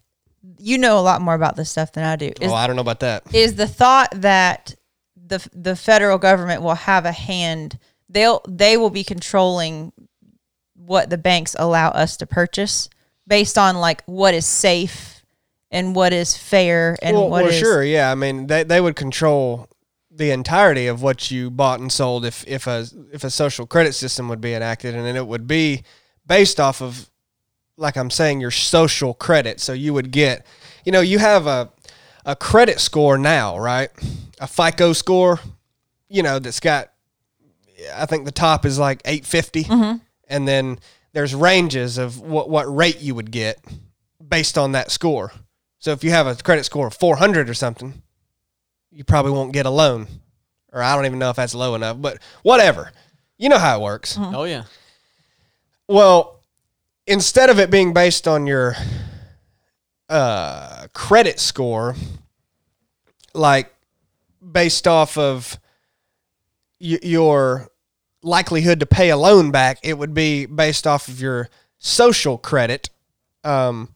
[0.57, 2.31] you know a lot more about this stuff than I do.
[2.41, 3.23] Is oh, I don't know about that.
[3.33, 4.75] is the thought that
[5.15, 7.79] the the federal government will have a hand
[8.09, 9.93] they'll they will be controlling
[10.75, 12.89] what the banks allow us to purchase
[13.27, 15.23] based on like what is safe
[15.71, 18.11] and what is fair and well, what well is- sure, yeah.
[18.11, 19.67] I mean, they they would control
[20.11, 23.93] the entirety of what you bought and sold if if a if a social credit
[23.93, 25.83] system would be enacted, and then it would be
[26.25, 27.09] based off of,
[27.77, 29.59] like I'm saying, your social credit.
[29.59, 30.45] So you would get,
[30.85, 31.71] you know, you have a
[32.25, 33.89] a credit score now, right?
[34.39, 35.39] A FICO score,
[36.07, 36.91] you know, that's got,
[37.93, 39.97] I think the top is like 850, mm-hmm.
[40.27, 40.79] and then
[41.11, 43.59] there's ranges of what what rate you would get
[44.25, 45.31] based on that score.
[45.79, 48.01] So if you have a credit score of 400 or something,
[48.89, 50.07] you probably won't get a loan.
[50.71, 52.91] Or I don't even know if that's low enough, but whatever.
[53.37, 54.17] You know how it works.
[54.17, 54.35] Mm-hmm.
[54.35, 54.63] Oh yeah.
[55.87, 56.32] Well,
[57.07, 58.75] instead of it being based on your
[60.09, 61.95] uh, credit score,
[63.33, 63.73] like
[64.51, 65.59] based off of
[66.79, 67.67] y- your
[68.21, 72.89] likelihood to pay a loan back, it would be based off of your social credit
[73.43, 73.93] um,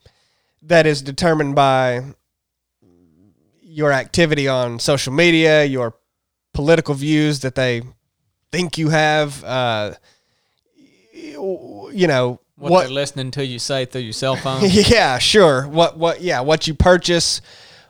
[0.62, 2.04] that is determined by
[3.62, 5.96] your activity on social media, your
[6.54, 7.84] political views that they
[8.52, 9.44] think you have.
[9.44, 9.94] Uh,
[11.14, 14.62] you know What, what they're listening to you say through your cell phone.
[14.66, 15.68] yeah, sure.
[15.68, 17.42] What what yeah, what you purchase,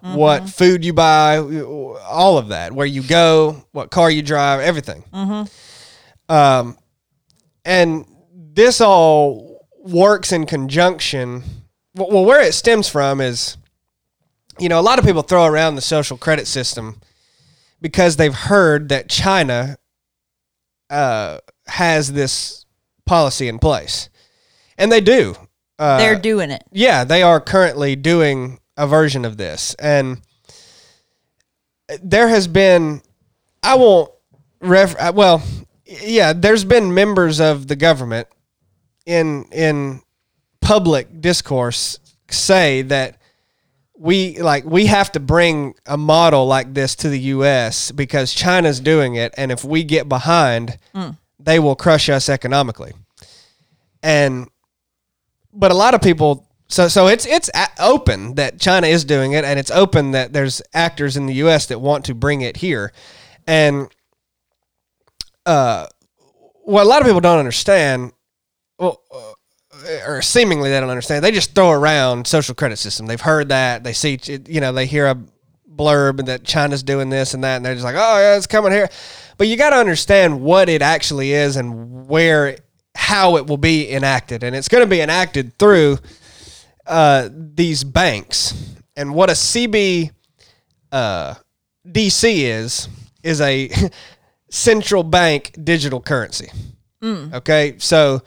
[0.01, 2.73] what food you buy, all of that.
[2.73, 5.03] Where you go, what car you drive, everything.
[6.29, 6.77] Um
[7.63, 11.43] and this all works in conjunction.
[11.95, 13.57] Well, well, where it stems from is
[14.59, 16.99] you know, a lot of people throw around the social credit system
[17.81, 19.77] because they've heard that China
[20.89, 22.65] uh, has this
[23.05, 24.09] policy in place.
[24.77, 25.35] And they do.
[25.79, 29.75] Uh, they're doing it yeah, they are currently doing a version of this.
[29.75, 30.21] And
[32.01, 33.01] there has been,
[33.61, 34.11] I won't,
[34.59, 35.43] ref, uh, well,
[35.85, 38.27] yeah, there's been members of the government
[39.05, 40.01] in in
[40.61, 41.97] public discourse
[42.29, 43.17] say that
[43.97, 48.81] we like we have to bring a model like this to the US because China's
[48.81, 50.77] doing it and if we get behind
[51.39, 52.91] they will crush us economically.
[54.03, 54.49] And
[55.57, 59.43] but a lot of people so so it's it's open that China is doing it
[59.43, 62.91] and it's open that there's actors in the US that want to bring it here.
[63.45, 63.87] And
[65.45, 65.87] uh
[66.63, 68.11] what a lot of people don't understand
[68.77, 69.33] well, uh,
[70.05, 71.23] or seemingly they don't understand.
[71.23, 73.05] They just throw around social credit system.
[73.05, 73.83] They've heard that.
[73.83, 75.17] They see, you know, they hear a
[75.77, 78.71] blurb that China's doing this and that, and they're just like, oh yeah, it's coming
[78.71, 78.89] here.
[79.37, 82.57] But you got to understand what it actually is and where,
[82.97, 85.99] how it will be enacted, and it's going to be enacted through
[86.87, 88.75] uh, these banks.
[88.95, 90.11] And what a CB
[90.91, 91.35] uh,
[91.87, 92.89] DC is
[93.21, 93.69] is a
[94.49, 96.49] central bank digital currency.
[97.33, 98.23] Okay, so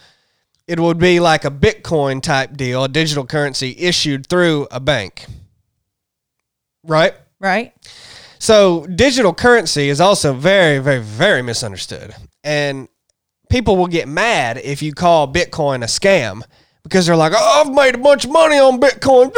[0.68, 5.26] it would be like a Bitcoin type deal, a digital currency issued through a bank.
[6.84, 7.14] Right?
[7.40, 7.72] right
[8.38, 12.14] So digital currency is also very, very, very misunderstood.
[12.44, 12.88] And
[13.50, 16.42] people will get mad if you call Bitcoin a scam
[16.82, 19.30] because they're like, oh, I've made a bunch of money on Bitcoin.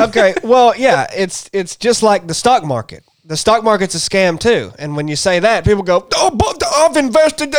[0.08, 3.04] okay, well, yeah, it's it's just like the stock market.
[3.24, 4.72] The stock market's a scam too.
[4.78, 7.54] And when you say that, people go, oh, but I've invested.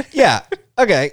[0.12, 0.42] yeah,
[0.78, 1.12] okay.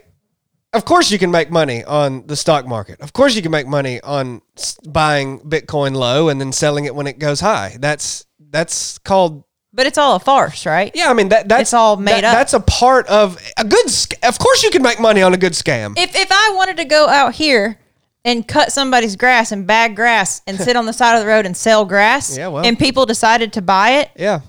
[0.73, 3.01] Of course, you can make money on the stock market.
[3.01, 4.41] Of course, you can make money on
[4.87, 7.77] buying Bitcoin low and then selling it when it goes high.
[7.79, 10.91] That's that's called But it's all a farce, right?
[10.93, 12.33] Yeah, I mean that that's It's all made that- up.
[12.33, 13.85] That's a part of a good.
[14.23, 15.97] Of course, you can make money on a good scam.
[15.97, 17.79] If if I wanted to go out here
[18.25, 21.45] and cut somebody's grass and bag grass and sit on the side of the road
[21.45, 22.65] and sell grass, Yeah, well.
[22.65, 24.41] and people decided to buy it, yeah,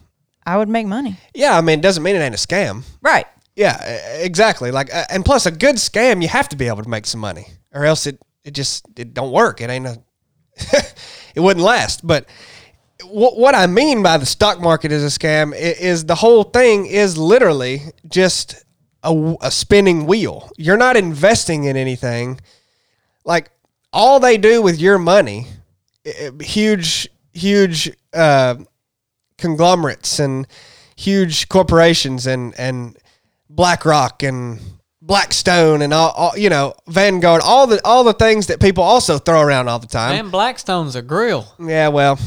[0.45, 1.17] I would make money.
[1.35, 1.57] yeah.
[1.57, 2.83] I mean, it doesn't mean it ain't a scam.
[3.01, 3.27] Right.
[3.55, 3.81] Yeah,
[4.21, 4.71] exactly.
[4.73, 7.21] Like, uh, and plus, a good scam, you have to be able to make some
[7.21, 9.61] money, or else it it just it don't work.
[9.61, 10.03] It ain't a.
[11.35, 12.05] it wouldn't last.
[12.07, 12.27] But
[13.07, 16.45] what what I mean by the stock market is a scam i- is the whole
[16.45, 18.65] thing is literally just
[19.03, 20.51] a, a spinning wheel.
[20.57, 22.41] You're not investing in anything.
[23.25, 23.51] Like
[23.93, 25.47] all they do with your money,
[26.41, 28.57] huge huge uh,
[29.39, 30.47] conglomerates and
[30.97, 32.97] huge corporations and and
[33.51, 34.61] BlackRock and
[35.01, 39.19] Blackstone and all, all you know Vanguard, all the all the things that people also
[39.19, 40.13] throw around all the time.
[40.17, 41.47] Man, Blackstone's a grill.
[41.59, 42.19] Yeah, well,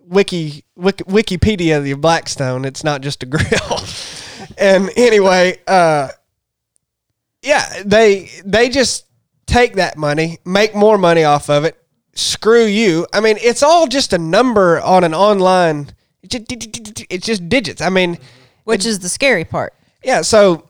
[0.00, 2.64] Wiki, Wiki Wikipedia the Blackstone.
[2.64, 3.80] It's not just a grill.
[4.58, 6.08] and anyway, uh,
[7.42, 9.06] yeah, they they just
[9.46, 11.76] take that money, make more money off of it.
[12.14, 13.06] Screw you.
[13.12, 15.90] I mean, it's all just a number on an online.
[16.22, 17.80] It's just, it's just digits.
[17.80, 18.18] I mean,
[18.64, 19.74] Which is the scary part.
[20.04, 20.68] yeah, so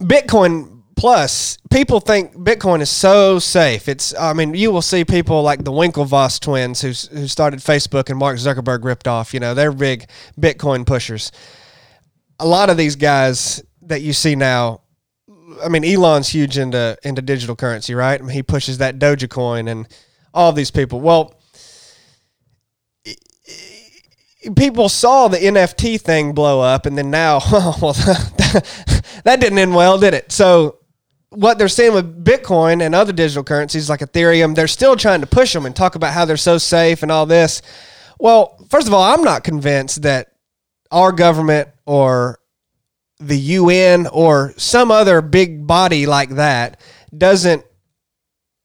[0.00, 3.88] Bitcoin Plus, people think Bitcoin is so safe.
[3.88, 8.10] It's, I mean, you will see people like the Winklevoss twins who, who started Facebook
[8.10, 9.32] and Mark Zuckerberg ripped off.
[9.32, 10.08] You know, they're big
[10.40, 11.30] Bitcoin pushers.
[12.40, 14.80] A lot of these guys that you see now,
[15.62, 18.20] I mean, Elon's huge into into digital currency, right?
[18.20, 19.86] I mean, he pushes that Dogecoin and
[20.34, 21.00] all these people.
[21.00, 21.40] Well,
[24.56, 27.92] people saw the NFT thing blow up, and then now, well,
[29.22, 30.32] that didn't end well, did it?
[30.32, 30.78] So,
[31.30, 35.26] what they're seeing with Bitcoin and other digital currencies like Ethereum, they're still trying to
[35.26, 37.60] push them and talk about how they're so safe and all this.
[38.18, 40.32] Well, first of all, I'm not convinced that
[40.90, 42.38] our government or
[43.18, 46.80] the UN or some other big body like that
[47.16, 47.64] doesn't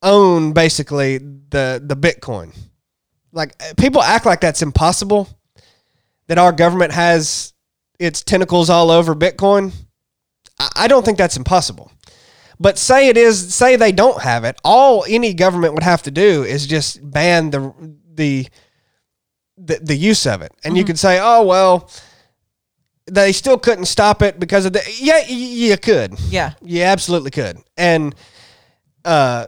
[0.02, 2.56] own basically the the Bitcoin.
[3.32, 5.28] Like eh, people act like that's impossible
[6.28, 7.54] that our government has
[8.00, 9.74] its tentacles all over Bitcoin.
[10.76, 11.92] I don't think that's impossible.
[12.64, 14.58] But say it is, say they don't have it.
[14.64, 17.74] All any government would have to do is just ban the
[18.14, 18.48] the
[19.58, 21.90] the, the use of it, and you could say, oh well,
[23.06, 24.82] they still couldn't stop it because of the.
[24.98, 26.18] Yeah, you could.
[26.30, 26.54] Yeah.
[26.62, 27.58] You absolutely could.
[27.78, 28.16] And
[29.04, 29.48] uh,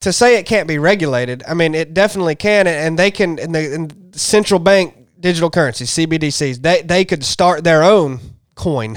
[0.00, 2.66] to say it can't be regulated, I mean, it definitely can.
[2.66, 7.64] And they can, and the and central bank digital currencies, CBDCs, they, they could start
[7.64, 8.20] their own
[8.54, 8.96] coin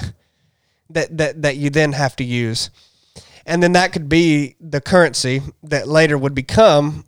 [0.90, 2.70] that, that, that you then have to use.
[3.46, 7.06] And then that could be the currency that later would become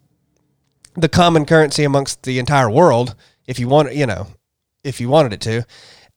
[0.96, 3.16] the common currency amongst the entire world
[3.48, 4.28] if you want, you know,
[4.84, 5.66] if you wanted it to.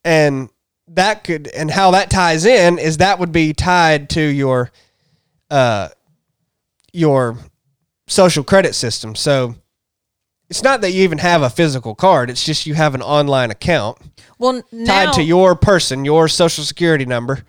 [0.04, 0.48] And
[0.88, 4.70] that could, and how that ties in is that would be tied to your,
[5.50, 5.88] uh,
[6.92, 7.38] your
[8.06, 9.14] social credit system.
[9.14, 9.54] So
[10.48, 12.30] it's not that you even have a physical card.
[12.30, 13.98] It's just you have an online account
[14.38, 17.44] Well, tied to your person, your social security number,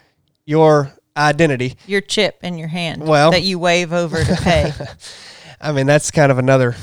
[0.45, 1.75] your identity.
[1.86, 4.73] your chip in your hand Well- that you wave over to pay.
[5.62, 6.75] I mean, that's kind of another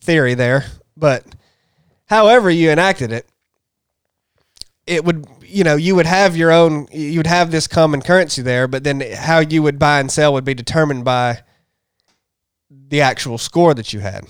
[0.00, 0.64] theory there.
[0.96, 1.24] But
[2.06, 3.26] however you enacted it,
[4.86, 8.42] it would, you know, you would have your own, you would have this common currency
[8.42, 11.42] there, but then how you would buy and sell would be determined by
[12.68, 14.24] the actual score that you had.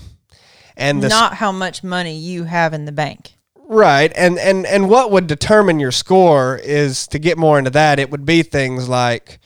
[0.76, 3.32] And the not how much money you have in the bank.
[3.72, 4.12] Right.
[4.14, 8.10] And and and what would determine your score is to get more into that, it
[8.10, 9.38] would be things like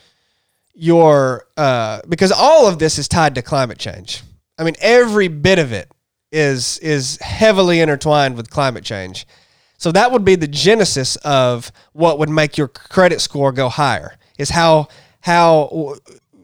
[0.73, 4.23] your uh because all of this is tied to climate change.
[4.57, 5.89] I mean every bit of it
[6.29, 9.25] is is heavily intertwined with climate change.
[9.77, 14.17] So that would be the genesis of what would make your credit score go higher.
[14.37, 14.89] Is how
[15.21, 15.95] how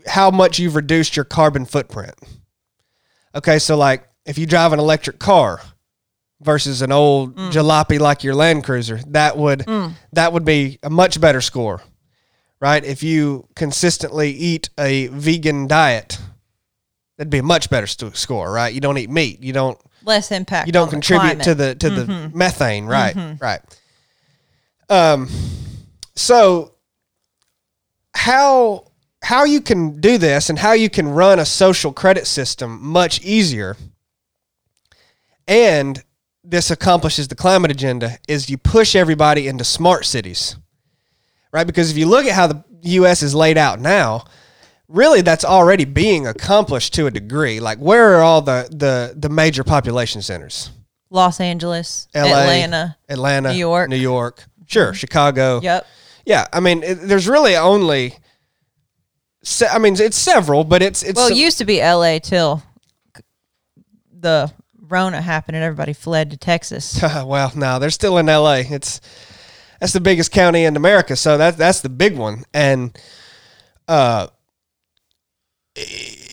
[0.08, 2.16] how much you've reduced your carbon footprint.
[3.36, 5.60] Okay, so like if you drive an electric car,
[6.44, 7.52] versus an old mm.
[7.52, 9.94] jalopy like your Land Cruiser, that would mm.
[10.14, 11.82] that would be a much better score,
[12.60, 12.84] right?
[12.84, 16.20] If you consistently eat a vegan diet,
[17.18, 18.74] that'd be a much better st- score, right?
[18.74, 20.68] You don't eat meat, you don't Less impact.
[20.68, 22.38] you don't on the contribute to the to the mm-hmm.
[22.38, 23.16] methane, right?
[23.16, 23.44] Mm-hmm.
[23.44, 23.62] Right.
[24.90, 25.30] Um,
[26.16, 26.76] so
[28.14, 28.92] how
[29.24, 33.22] how you can do this and how you can run a social credit system much
[33.24, 33.78] easier,
[35.48, 36.04] and
[36.44, 40.58] this accomplishes the climate agenda is you push everybody into smart cities,
[41.52, 41.66] right?
[41.66, 43.24] Because if you look at how the U.S.
[43.24, 44.26] is laid out now,
[44.88, 47.60] really that's already being accomplished to a degree.
[47.60, 50.72] Like where are all the the the major population centers?
[51.10, 52.98] Los Angeles, LA, Atlanta.
[53.08, 53.90] Atlanta, New York.
[53.90, 54.94] New York, sure, mm-hmm.
[54.94, 55.62] Chicago.
[55.62, 55.86] Yep.
[56.26, 58.18] Yeah, I mean, it, there's really only.
[59.44, 62.20] Se- I mean, it's several, but it's it's Well, it used to be L.A.
[62.20, 62.64] till
[64.12, 64.52] the
[64.88, 67.02] Rona happened and everybody fled to Texas.
[67.26, 68.62] well, no, they're still in L.A.
[68.62, 69.00] It's
[69.80, 72.44] that's the biggest county in America, so that that's the big one.
[72.54, 72.98] And
[73.88, 74.28] uh,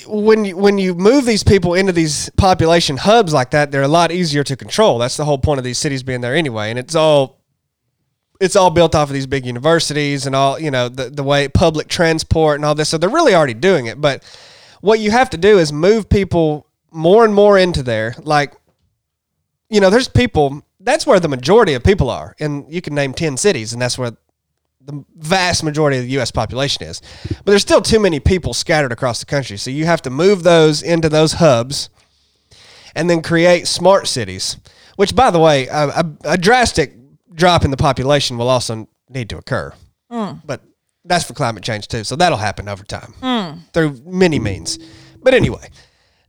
[0.06, 3.88] when you when you move these people into these population hubs like that, they're a
[3.88, 4.98] lot easier to control.
[4.98, 6.70] That's the whole point of these cities being there anyway.
[6.70, 7.40] And it's all
[8.40, 11.48] it's all built off of these big universities and all you know the the way
[11.48, 12.88] public transport and all this.
[12.88, 14.00] So they're really already doing it.
[14.00, 14.24] But
[14.80, 18.14] what you have to do is move people more and more into there.
[18.22, 18.54] Like
[19.70, 20.62] you know, there's people.
[20.80, 23.96] That's where the majority of people are, and you can name ten cities, and that's
[23.96, 24.12] where
[24.82, 26.30] the vast majority of the U.S.
[26.30, 27.02] population is.
[27.28, 30.42] But there's still too many people scattered across the country, so you have to move
[30.42, 31.90] those into those hubs,
[32.94, 34.56] and then create smart cities.
[34.96, 36.94] Which, by the way, a, a, a drastic
[37.32, 39.72] drop in the population will also need to occur.
[40.10, 40.42] Mm.
[40.44, 40.62] But
[41.04, 43.58] that's for climate change too, so that'll happen over time mm.
[43.72, 44.78] through many means.
[45.22, 45.70] But anyway,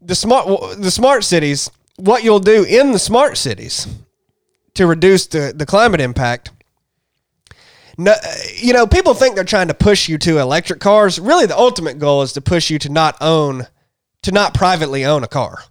[0.02, 1.70] the smart the smart cities.
[1.98, 3.88] What you'll do in the smart cities
[4.74, 6.52] to reduce the, the climate impact.
[7.98, 8.16] No,
[8.56, 11.20] you know, people think they're trying to push you to electric cars.
[11.20, 13.68] Really, the ultimate goal is to push you to not own,
[14.24, 15.64] to not privately own a car.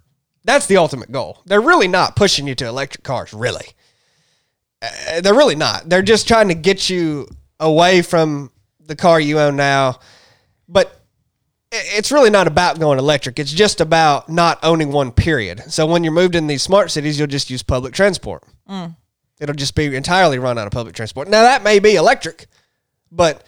[0.44, 1.42] That's the ultimate goal.
[1.46, 3.66] They're really not pushing you to electric cars, really.
[4.82, 5.88] Uh, they're really not.
[5.88, 7.26] They're just trying to get you
[7.58, 9.98] away from the car you own now.
[10.68, 10.99] But
[11.72, 13.38] it's really not about going electric.
[13.38, 15.62] It's just about not owning one period.
[15.72, 18.42] So when you're moved in these smart cities, you'll just use public transport.
[19.40, 21.28] It'll just be entirely run out of public transport.
[21.28, 22.46] Now that may be electric,
[23.10, 23.44] but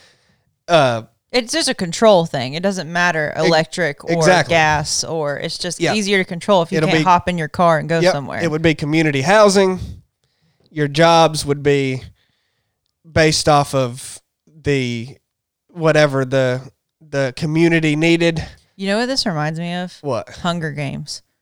[0.69, 1.03] uh,
[1.33, 2.55] It's just a control thing.
[2.55, 4.53] It doesn't matter electric or exactly.
[4.53, 5.95] gas or it's just Yeah.
[5.95, 8.13] easier to control if you It'll can't be- hop in your car and go yep,
[8.13, 8.43] somewhere.
[8.43, 9.81] it would be community housing.
[10.71, 12.03] Your jobs would be
[13.11, 15.19] based off of the
[15.69, 16.71] whatever the
[17.13, 18.45] the community needed.
[18.77, 19.97] you know what this reminds me of?
[20.03, 20.29] What?
[20.29, 21.23] Hunger Games.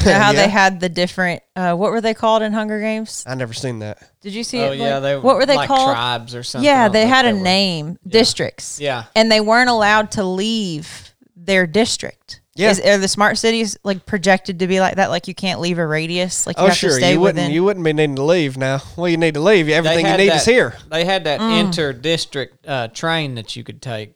[0.00, 0.42] You know how Yeah.
[0.44, 3.24] they had the different uh, what were they called in Hunger Games?
[3.26, 3.98] I never seen that.
[4.20, 4.78] Did you see Oh it?
[4.78, 5.90] yeah, Like- they what were they like called?
[5.92, 6.64] Tribes or something.
[6.66, 8.80] Yeah, they had if a were- name, districts.
[8.80, 9.04] Yeah.
[9.16, 12.42] And they weren't allowed to leave their district.
[12.54, 12.70] Yeah.
[12.70, 15.10] Is, are the smart cities like projected to be like that?
[15.10, 16.46] Like you can't leave a radius?
[16.46, 17.50] Like you Oh have sure, to stay you wouldn't within.
[17.52, 18.80] you wouldn't be needing to leave now.
[18.96, 19.68] Well, you need to leave.
[19.68, 20.76] Everything you need that- is here.
[20.90, 21.60] They had that Mm.
[21.60, 24.14] inter-district uh, train that you could take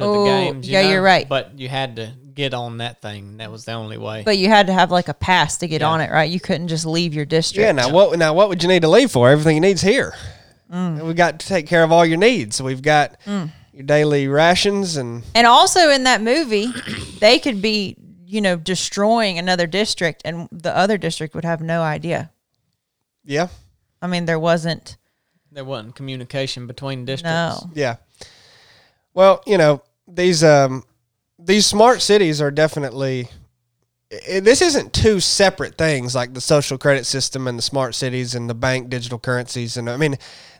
[0.00, 0.66] to Oh, the games.
[0.68, 0.90] you yeah, know?
[0.90, 1.28] you're right.
[1.28, 3.36] But you had to get on that thing.
[3.38, 4.22] That was the only way.
[4.24, 5.88] but you had to have like a pass to get Yeah.
[5.88, 6.30] on it, right?
[6.30, 7.64] You couldn't just leave your district.
[7.64, 7.72] Yeah.
[7.72, 8.18] Now what?
[8.18, 9.28] Now what would you need to leave for?
[9.30, 10.14] Everything you need's here.
[10.72, 11.02] Mm.
[11.06, 12.56] We got to take care of all your needs.
[12.56, 16.66] So we've got your daily rations and And also in that movie,
[17.20, 21.82] they could be, you know, destroying another district and the other district would have no
[21.82, 22.30] idea.
[23.24, 23.48] yeah,
[24.00, 24.96] I mean, there wasn't
[25.52, 27.26] there wasn't communication between districts.
[27.64, 27.70] no.
[27.74, 27.96] yeah.
[29.14, 29.82] Well, you know
[30.12, 30.84] these um
[31.38, 33.28] these smart cities are definitely.
[34.12, 38.34] i- This isn't two separate things like the social credit system and the smart cities
[38.34, 40.16] and the bank digital currencies and I mean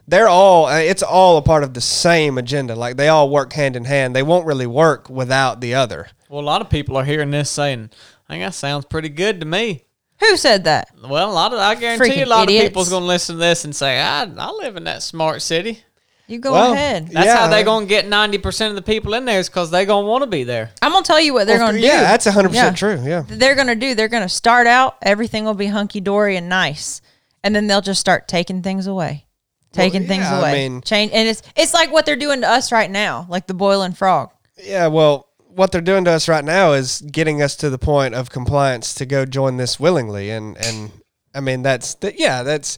[0.07, 3.53] they're all uh, it's all a part of the same agenda like they all work
[3.53, 6.97] hand in hand they won't really work without the other Well, a lot of people
[6.97, 7.89] are hearing this saying,
[8.27, 9.83] "I think that sounds pretty good to me."
[10.21, 10.87] Who said that?
[11.03, 12.63] Well, a lot of I guarantee you, a lot idiots.
[12.65, 15.41] of people's going to listen to this and say, "I I live in that smart
[15.41, 15.83] city."
[16.31, 17.09] You go Well, ahead.
[17.09, 17.35] That's Yeah.
[17.37, 19.85] how they going to get ninety percent of the people in there is because they
[19.85, 20.71] going to want to be there.
[20.81, 21.85] I'm gonna tell you what they're Well, gonna do.
[21.85, 23.93] yeah that's 100% true yeah they're gonna do.
[23.95, 24.95] They're gonna start out.
[25.01, 27.01] Everything will be hunky dory and nice,
[27.43, 29.25] and then they'll just start taking things away,
[29.73, 30.53] taking things yeah, I away.
[30.69, 33.53] mean- Change, and it's it's like what they're doing to us right now, like the
[33.53, 34.29] boiling frog.
[34.63, 38.15] Yeah, well, what they're doing to us right now is getting us to the point
[38.15, 40.91] of compliance to go join this willingly, and and
[41.35, 42.17] I mean that's that.
[42.19, 42.77] Yeah, that's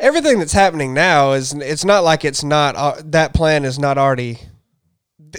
[0.00, 1.32] everything that's happening now.
[1.32, 4.38] Is it's not like it's not uh, that plan is not already.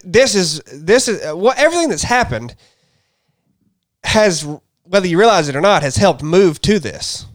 [0.03, 2.55] This is this is uh, what everything that's happened
[4.03, 4.47] has
[4.83, 7.25] whether you realize it or not has helped move to this.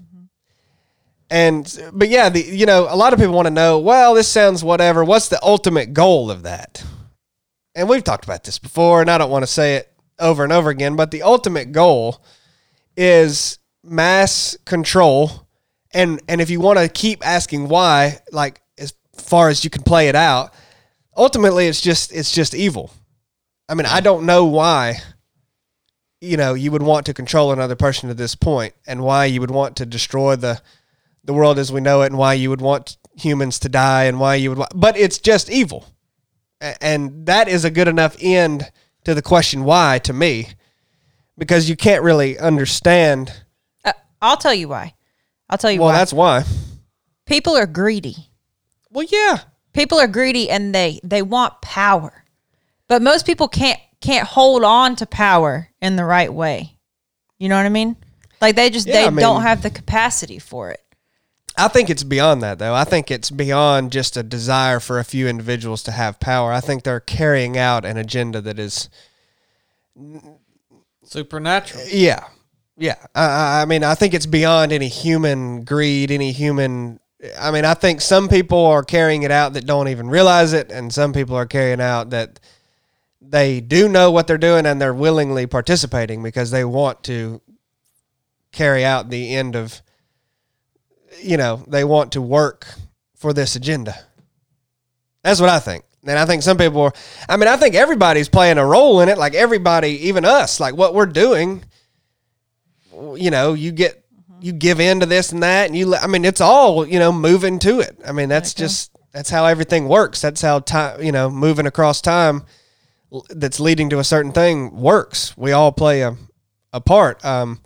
[1.30, 3.78] And but yeah, the you know a lot of people want to know.
[3.78, 5.04] Well, this sounds whatever.
[5.04, 6.84] What's the ultimate goal of that?
[7.74, 10.52] and we've talked about this before, and I don't want to say it over and
[10.52, 12.22] over again, but the ultimate goal
[12.96, 15.43] is mass control.
[15.94, 19.82] And and if you want to keep asking why, like as far as you can
[19.82, 20.52] play it out,
[21.16, 22.90] ultimately it's just it's just evil.
[23.68, 25.00] I mean, I don't know why
[26.24, 29.40] you know you would want to control another person to this point and why you
[29.40, 30.60] would want to destroy the
[31.22, 34.18] the world as we know it and why you would want humans to die and
[34.18, 35.86] why you would but it's just evil
[36.80, 38.70] and that is a good enough end
[39.04, 40.48] to the question why to me
[41.36, 43.32] because you can't really understand
[43.84, 43.92] Uh,
[44.22, 44.93] I'll tell you why.
[45.50, 45.96] I'll tell you Well, why.
[45.98, 46.44] that's why.
[47.26, 48.30] People are greedy.
[48.90, 49.40] Well, yeah.
[49.72, 52.24] People are greedy and they they want power.
[52.88, 56.76] But most people can't can't hold on to power in the right way.
[57.38, 57.96] You know what I mean?
[58.40, 60.80] Like they just Yeah, they I mean- don't have the capacity for it.
[61.56, 62.74] I think it's beyond that, though.
[62.74, 66.52] I think it's beyond just a desire for a few individuals to have power.
[66.52, 68.88] I think they're carrying out an agenda that is,
[71.04, 71.84] Supernatural.
[71.88, 72.24] yeah,
[72.76, 72.96] yeah.
[73.14, 77.00] I- I, mean, I think it's beyond any human greed, any human.
[77.38, 80.70] I mean, I think some people are carrying it out that don't even realize it,
[80.70, 82.40] and some people are carrying out that
[83.20, 87.40] they do know what they're doing and they're willingly participating because they want to
[88.52, 89.82] carry out the end of
[91.20, 92.66] you know they want to work
[93.16, 93.94] for this agenda
[95.22, 96.92] that's what i think and i think some people are
[97.28, 100.76] i mean i think everybody's playing a role in it like everybody even us like
[100.76, 101.64] what we're doing
[103.16, 104.04] you know you get
[104.40, 107.12] you give in to this and that and you i mean it's all you know
[107.12, 107.98] moving to it.
[108.06, 110.20] I mean that's just that's how everything works.
[110.20, 112.44] That's how time you know moving across time
[113.30, 115.36] that's leading to a certain thing works.
[115.36, 116.16] We all play a,
[116.72, 117.24] a part.
[117.24, 117.60] Um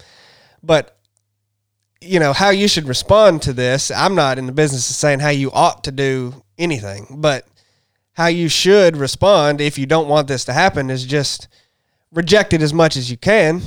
[0.62, 0.98] but
[2.00, 5.18] you know how you should respond to this i'm not in the business of saying
[5.18, 7.46] how you ought to do anything but
[8.12, 11.48] how you should respond if you don't want this to happen is just
[12.12, 13.60] reject it as much as you can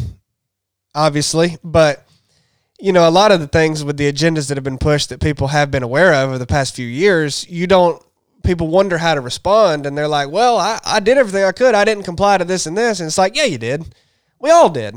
[0.94, 2.06] obviously but
[2.80, 5.22] you know a lot of the things with the agendas that have been pushed that
[5.22, 8.04] people have been aware of over the past few years you don't
[8.44, 11.76] people wonder how to respond and they're like well i, I did everything i could.
[11.76, 13.00] I didn't comply to this and this.
[13.00, 13.96] And it's like yeah you did.
[14.40, 14.96] We all did.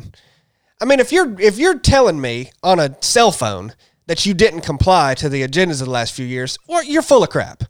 [0.80, 3.74] I mean, if you're if you're telling me on a cell phone
[4.06, 7.22] that you didn't comply to the agendas of the last few years, or you're full
[7.22, 7.64] of crap.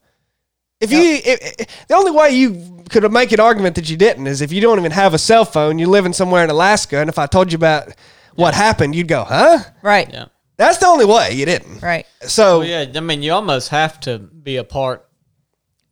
[0.81, 4.27] If you if, if- the only way you could make an argument that you didn't
[4.29, 7.09] is if you don't even have a cell phone, you living somewhere in Alaska, and
[7.09, 7.89] if I told you about
[8.37, 10.11] what happened, you'd go, "Huh?" Right.
[10.12, 10.26] Yeah.
[10.57, 11.82] That's the only way you didn't.
[11.82, 12.07] Right.
[12.22, 12.87] So Well, yeah.
[12.95, 15.07] I mean, you almost have to be a part.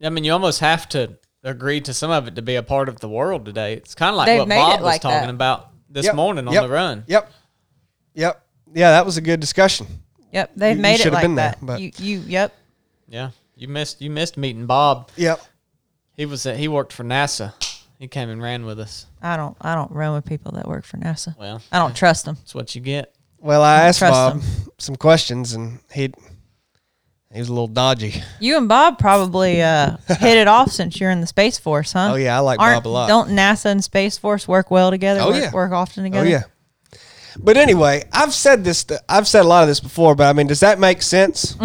[0.02, 2.88] I mean, you almost have to agree to some of it to be a part
[2.88, 3.72] of the world today.
[3.74, 5.30] It's kind of like They've what Bob it was like talking that.
[5.30, 7.04] about this Yep, morning on yep, the run.
[7.08, 7.32] Yep.
[8.14, 8.46] Yep.
[8.74, 9.86] Yeah, that was a good discussion.
[10.32, 10.52] Yep.
[10.56, 11.58] They've You- you made it should've like been there, that.
[11.66, 12.54] but- you you yep.
[13.08, 15.10] Yeah, you missed you missed meeting Bob.
[15.16, 15.40] Yep.
[16.16, 17.52] He was at, he worked for NASA.
[18.02, 19.06] He came and ran with us.
[19.22, 21.38] I don't I don't run with people that work for NASA.
[21.38, 22.34] Well, I don't trust them.
[22.34, 23.14] that's what you get.
[23.38, 24.42] Well, I asked Bob him.
[24.76, 26.12] some questions, and he
[27.32, 28.20] he was a little dodgy.
[28.40, 32.10] You and Bob probably uh, hit it off since you're in the Space Force, huh?
[32.14, 33.06] Oh, yeah, I like Aren't- Bob a lot.
[33.08, 35.20] Don't NASA and Space Force work well together?
[35.20, 35.52] Oh, work, yeah.
[35.52, 36.22] work often together.
[36.22, 36.50] Oh together.
[36.92, 36.98] yeah.
[37.38, 38.84] But anyway, I've said this.
[39.08, 41.56] I've said a lot of this before, but I mean, does that make sense?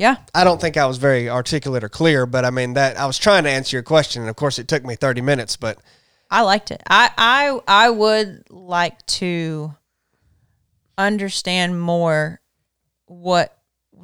[0.00, 0.16] Yeah.
[0.34, 3.18] I don't think I was very articulate or clear, but I mean that I was
[3.18, 5.56] trying to answer your question, and of course, it took me thirty minutes.
[5.58, 5.76] But
[6.30, 6.82] I liked it.
[6.88, 9.74] I I I would like to
[10.96, 12.40] understand more
[13.04, 13.58] what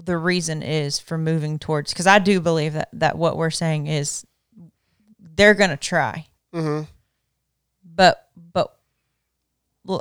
[0.04, 3.86] the reason is for moving towards because I do believe that that what we're saying
[3.86, 4.26] is
[5.18, 6.84] they're gonna try, Mm-hmm.
[7.82, 8.74] but but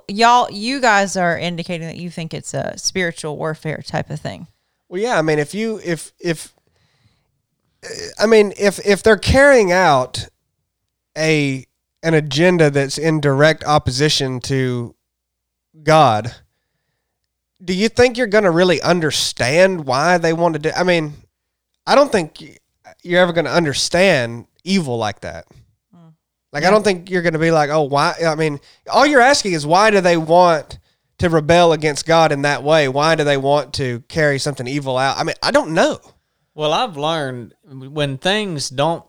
[0.09, 4.47] y'all you guys are indicating that you think it's a spiritual warfare type of thing.
[4.95, 6.53] Well, yeah, I mean, if you if if
[7.83, 10.29] uh, I mean, if if they're carrying out
[11.17, 11.65] a
[12.01, 14.95] an agenda that's in direct opposition to
[15.83, 16.33] God,
[17.61, 20.71] do you think you're going to really understand why they want to do?
[20.73, 21.11] I mean,
[21.85, 22.61] I don't think
[23.03, 25.45] you're ever going to understand evil like that.
[25.93, 26.11] Hmm.
[26.53, 28.13] Like, I don't think you're going to be like, oh, why?
[28.25, 30.79] I mean, all you're asking is why do they want
[31.17, 32.87] to rebel against God in that way?
[32.87, 35.17] Why do they want to carry something evil out?
[35.17, 35.99] I mean, I don't know.
[36.53, 39.03] Well, I've learned when things don't,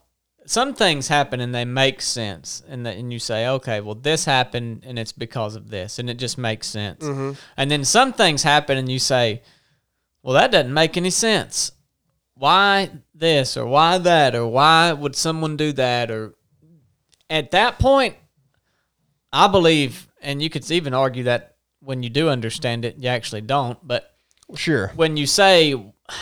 [0.47, 4.25] some things happen and they make sense, and that, and you say, okay, well, this
[4.25, 7.05] happened and it's because of this, and it just makes sense.
[7.05, 7.33] Mm-hmm.
[7.57, 9.43] And then some things happen and you say,
[10.23, 11.73] well, that doesn't make any sense.
[12.35, 16.35] Why this or why that or why would someone do that or
[17.29, 18.15] at that point,
[19.33, 21.56] I believe, and you could even argue that
[21.87, 24.12] when you do understand it, you actually don't, but
[24.57, 24.93] Sure.
[24.97, 25.74] when you say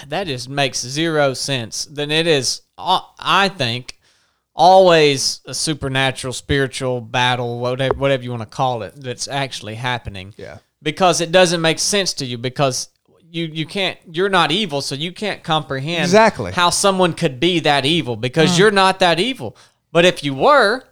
[0.08, 3.98] that just makes zero sense, then it is, uh, I think,
[4.54, 10.34] always a supernatural, spiritual battle, whatever, whatever you want to call it, that's actually happening.
[10.36, 10.58] Yeah.
[10.82, 12.88] Because it doesn't make sense to you because
[13.30, 16.52] you you can't you're not evil, so you can't comprehend Exactly.
[16.52, 19.56] how someone could be that evil because you're not that evil.
[19.92, 20.84] But if you were,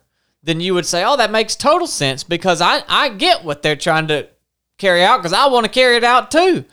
[0.42, 3.76] then you would say, "Oh, that makes total sense because I I get what they're
[3.76, 4.28] trying to
[4.82, 6.64] carry out because I want to carry it out too."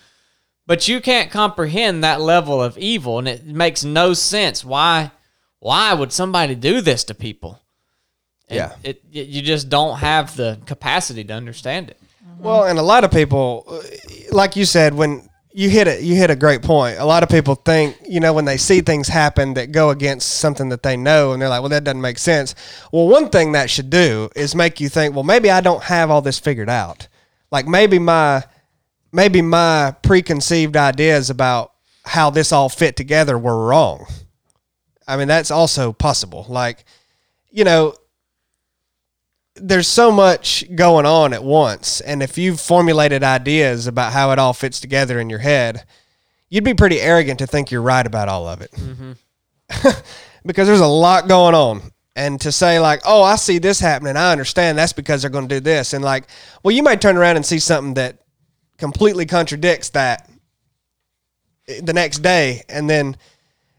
[0.68, 4.64] But you can't comprehend that level of evil, and it makes no sense.
[4.64, 5.12] Why?
[5.60, 7.60] Why would somebody do this to people?
[8.50, 8.72] And Yeah.
[8.84, 11.98] it, it you just don't have the capacity to understand it.
[12.40, 13.80] Well, and a lot of people, uh,
[14.32, 16.04] like you said, when you hit it.
[16.04, 17.00] You hit a great point.
[17.00, 20.30] A lot of people think, you know, when they see things happen that go against
[20.36, 22.54] something that they know, and they're like, "Well, that doesn't make sense."
[22.92, 26.12] Well, one thing that should do is make you think, "Well, maybe I don't have
[26.12, 27.08] all this figured out.
[27.52, 28.44] Like maybe my
[29.12, 31.74] maybe my preconceived ideas about
[32.06, 34.06] how this all fit together were wrong."
[35.08, 36.46] I mean, that's also possible.
[36.48, 36.86] Like,
[37.50, 37.96] you know,
[39.56, 42.00] there's so much going on at once.
[42.02, 45.84] And if you've formulated ideas about how it all fits together in your head,
[46.50, 48.72] you'd be pretty arrogant to think you're right about all of it.
[48.72, 49.12] Mm-hmm.
[50.46, 51.92] because there's a lot going on.
[52.16, 55.48] And to say, like, oh, I see this happening, I understand that's because they're going
[55.48, 55.94] to do this.
[55.94, 56.26] And, like,
[56.64, 58.18] well, you might turn around and see something that
[58.78, 60.30] completely contradicts that
[61.68, 62.64] eh, the next day.
[62.68, 63.16] And then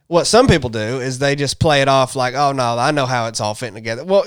[0.07, 3.07] what some people do is they just play it off like, oh, no, I know
[3.07, 4.05] how it's all fitting together.
[4.05, 4.25] Well,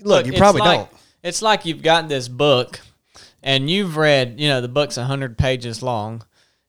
[0.00, 0.90] look, you probably like- don't.
[1.22, 2.80] It's like you've got this book,
[3.44, 4.40] and you've read.
[4.40, 6.24] You know, the book's hundred pages long,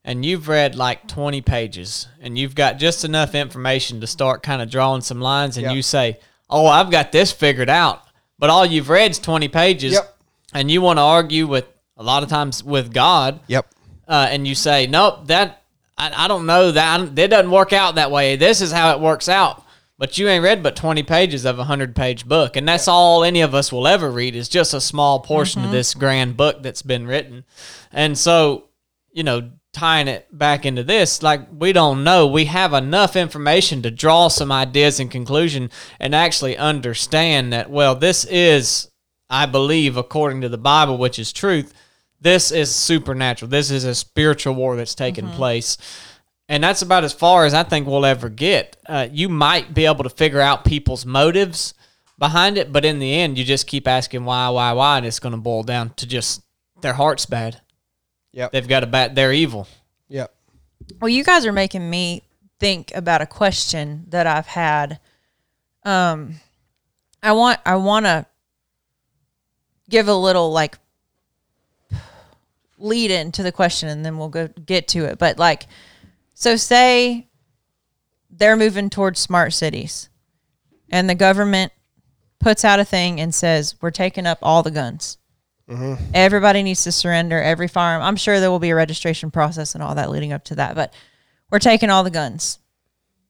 [0.05, 4.61] and you've read like twenty pages, and you've got just enough information to start kind
[4.61, 5.75] of drawing some lines, and Yep.
[5.75, 8.01] you say, "Oh, I've got this figured out,"
[8.37, 10.17] but all you've read is twenty pages, Yep.
[10.53, 11.65] and you want to argue with
[11.97, 13.67] a lot of times with God, Yep.
[14.07, 15.61] uh, and you say, "Nope, that
[15.97, 18.35] I, I don't know that that doesn't work out that way.
[18.35, 19.61] This is how it works out."
[19.99, 23.23] But you ain't read but twenty pages of a hundred page book, and that's all
[23.23, 26.61] any of us will ever read is just a small portion of this grand book
[26.63, 27.45] that's been written.
[27.91, 28.65] And so,
[29.13, 32.27] you know, tying it back into this, like we don't know.
[32.27, 35.69] We have enough information to draw some ideas and conclusion
[35.99, 38.89] and actually understand that, well, this is,
[39.29, 41.73] I believe, according to the Bible, which is truth,
[42.21, 43.49] this is supernatural.
[43.49, 45.77] This is a spiritual war that's taking place.
[46.47, 48.77] And that's about as far as I think we'll ever get.
[48.85, 51.73] Uh, you might be able to figure out people's motives
[52.19, 55.19] behind it, but in the end, you just keep asking why, why, why, and it's
[55.19, 56.43] going to boil down to just
[56.81, 57.61] their heart's bad.
[58.33, 58.51] Yep.
[58.51, 59.15] They've got a bat.
[59.15, 59.67] They're evil.
[60.09, 60.33] Yep.
[60.99, 62.23] Well, you guys are making me
[62.59, 64.99] think about a question that I've had.
[65.83, 66.35] Um,
[67.21, 68.25] I want I want to
[69.89, 70.77] give a little like
[72.77, 75.19] lead into the question, and then we'll go get to it.
[75.19, 75.67] But like,
[76.33, 77.27] so say
[78.29, 80.09] they're moving towards smart cities,
[80.89, 81.71] and the government
[82.39, 85.17] puts out a thing and says we're taking up all the guns.
[85.73, 86.11] Mm-hmm.
[86.13, 88.03] Everybody needs to surrender every firearm.
[88.03, 90.75] I'm sure there will be a registration process and all that leading up to that,
[90.75, 90.93] but
[91.49, 92.59] we're taking all the guns.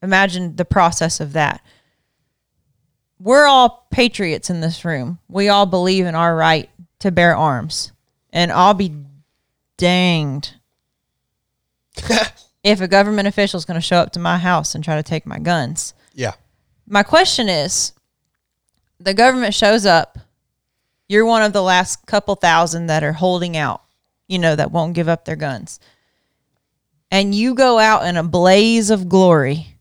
[0.02, 1.64] Imagine the process of that.
[3.20, 5.20] We're all patriots in this room.
[5.30, 6.70] We all believe in our right
[7.00, 7.94] to bear arms.
[8.32, 8.94] And I'll be
[9.78, 10.56] danged
[12.64, 15.04] if a government official is going to show up to my house and try to
[15.04, 15.94] take my guns.
[16.14, 16.34] Yeah.
[16.88, 17.94] My question is
[19.00, 20.20] the government shows up.
[21.14, 23.84] You're one of the last couple thousand that are holding out,
[24.28, 25.80] you know, that won't give up their guns.
[27.12, 29.78] And you go out in a blaze of glory.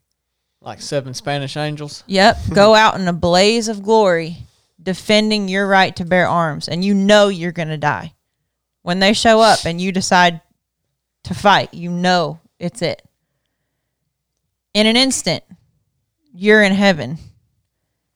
[0.61, 2.05] Like seven Spanish angels.
[2.07, 2.37] Yep.
[2.55, 4.47] go out in a blaze of glory
[4.83, 6.69] defending your right to bear arms.
[6.69, 8.13] And you know you're going to die.
[8.83, 10.43] When they show up and you decide
[11.25, 13.01] to fight, you know it's it.
[14.75, 15.45] In an instant,
[16.35, 17.17] you're in heaven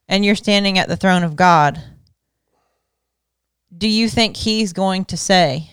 [0.07, 1.83] and you're standing at the throne of God.
[3.77, 5.71] Do you think he's going to say,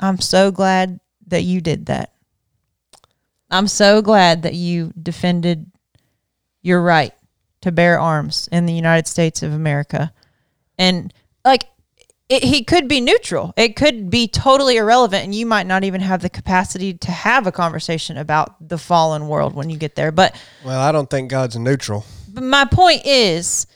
[0.00, 2.12] I'm so glad that you did that?
[3.50, 5.70] I'm so glad that you defended
[6.62, 7.12] your right
[7.62, 10.12] to bear arms in the United States of America.
[10.78, 11.12] And
[11.44, 11.64] like
[12.28, 13.52] it, he could be neutral.
[13.56, 17.46] It could be totally irrelevant and you might not even have the capacity to have
[17.46, 20.12] a conversation about the fallen world when you get there.
[20.12, 20.34] But
[20.64, 22.04] Well, I don't think God's neutral.
[22.32, 23.66] but my point is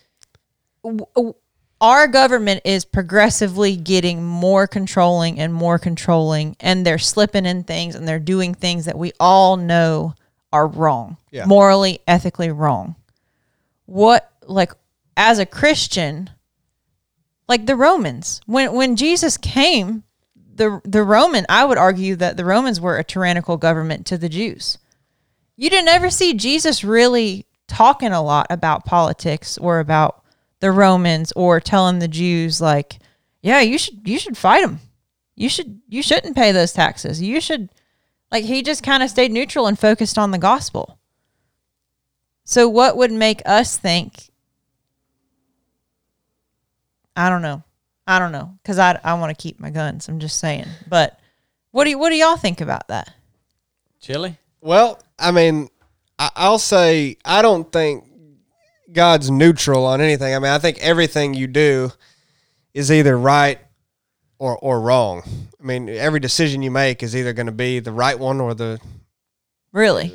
[0.83, 1.35] w- w-
[1.81, 7.95] our government is progressively getting more controlling and more controlling and they're slipping in things
[7.95, 10.15] and they're doing things that we all know
[10.53, 11.45] are wrong Yeah.
[11.45, 12.97] morally ethically wrong
[13.85, 14.73] what like
[15.17, 16.31] as a christian
[17.49, 20.03] like the romans when when jesus came
[20.55, 24.29] the the roman i would argue that the romans were a tyrannical government to the
[24.29, 24.79] jews
[25.59, 30.23] you didn't ever see Jesus really talking a lot about politics or about
[30.67, 32.99] the Romans or telling the Jews like,
[33.41, 34.81] yeah, you should you should fight them.
[35.37, 37.23] You should you shouldn't pay those taxes.
[37.23, 37.69] You should
[38.33, 40.99] like he just kind of stayed neutral and focused on the gospel.
[42.43, 44.31] So what would make us think
[47.15, 47.63] I don't know.
[48.09, 50.09] I don't know cuz I I want to keep my guns.
[50.09, 50.67] I'm just saying.
[50.89, 51.17] But
[51.71, 53.15] what do you, what do y'all think about that?
[54.01, 54.37] Chili.
[54.61, 55.69] Well, I mean,
[56.19, 58.06] I, I'll say I don't think
[58.93, 60.35] God's neutral on anything.
[60.35, 61.93] I mean, I think everything you do
[62.75, 63.59] is either right
[64.39, 65.23] or or wrong.
[65.61, 68.55] I mean, every decision you make is either going to be the right one or
[68.55, 68.81] the
[69.73, 70.15] Really?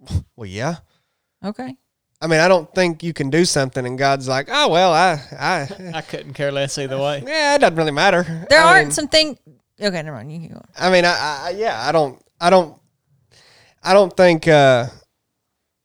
[0.36, 0.76] well, yeah.
[1.44, 1.76] Okay.
[2.20, 5.20] I mean, I don't think you can do something and God's like, oh well, I,
[5.38, 7.22] I, I couldn't care less either way.
[7.26, 8.46] yeah, it doesn't really matter.
[8.50, 9.38] There I aren't mean, some things.
[9.80, 10.32] Okay, never mind.
[10.32, 10.56] You can go.
[10.56, 10.68] on.
[10.76, 11.08] I mean, I,
[11.46, 12.76] I, yeah, I don't, I don't,
[13.82, 14.48] I don't think.
[14.48, 14.86] uh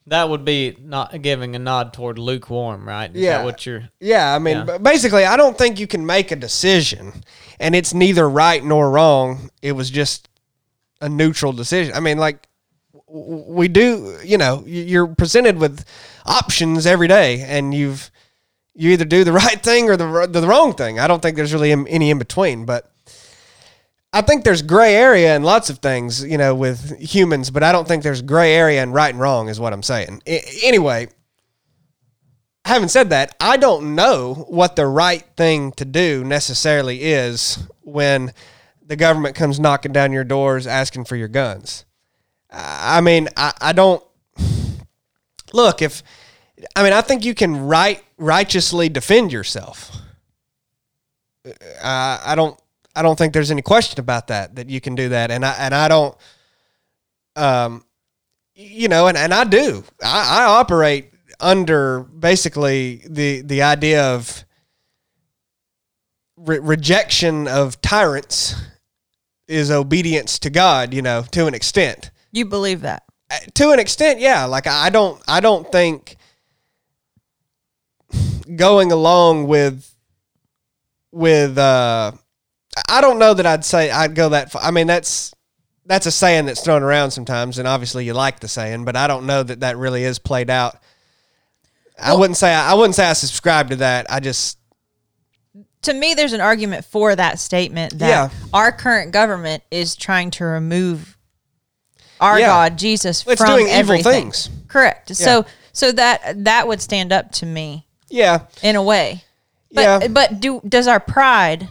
[0.07, 3.09] That would be not giving a nod toward lukewarm, right?
[3.15, 3.37] Is Yeah.
[3.37, 3.89] that what you're?
[3.99, 4.77] Yeah, I mean, Yeah.
[4.77, 7.23] basically, I don't think you can make a decision
[7.59, 9.49] and it's neither right nor wrong.
[9.61, 10.27] It was just
[10.99, 11.93] a neutral decision.
[11.95, 12.47] I mean, like
[13.07, 15.85] we do, you know, you're presented with
[16.25, 18.09] options every day, and you've
[18.75, 20.99] you either do the right thing or the the wrong thing.
[20.99, 22.89] I don't think there's really any in between, but.
[24.13, 27.71] I think there's gray area in lots of things, you know, with humans, but I
[27.71, 30.21] don't think there's gray area in right and wrong, is what I'm saying.
[30.27, 31.07] I- anyway,
[32.65, 38.33] having said that, I don't know what the right thing to do necessarily is when
[38.85, 41.85] the government comes knocking down your doors asking for your guns.
[42.51, 44.03] I mean, I, I don't
[45.53, 46.03] look if
[46.75, 49.91] I mean I think you can right righteously defend yourself.
[51.45, 52.59] Uh, I don't
[52.95, 55.53] I don't think there's any question about that that you can do that, and I
[55.59, 56.15] and I don't
[57.35, 57.83] um
[58.55, 59.83] you know, and, and I do.
[60.03, 64.45] I, I operate under basically the the idea of
[66.37, 68.55] re- rejection of tyrants
[69.47, 70.93] is obedience to God.
[70.93, 72.11] You know, to an extent.
[72.31, 73.03] You believe that?
[73.31, 74.45] Uh, To an extent, yeah.
[74.45, 76.17] Like I don't, I don't think
[78.55, 79.89] going along with
[81.11, 82.11] with uh
[82.89, 84.61] I don't know that I'd say I'd go that far.
[84.63, 85.33] I mean, that's
[85.85, 89.07] that's a saying that's thrown around sometimes, and obviously you like the saying, but I
[89.07, 90.77] don't know that that really is played out.
[92.01, 94.07] I wouldn't say I wouldn't say I subscribe to that.
[94.09, 94.57] I just
[95.83, 98.29] To me, there's an argument for that statement that Yeah.
[98.53, 101.17] our current government is trying to remove
[102.19, 102.47] our Yeah.
[102.47, 104.03] God, Jesus, It's from doing evil everything.
[104.31, 104.49] things.
[104.67, 105.15] Correct.
[105.15, 109.23] So, so that that would stand up to me yeah in a way.
[109.71, 111.67] But yeah but do does our pride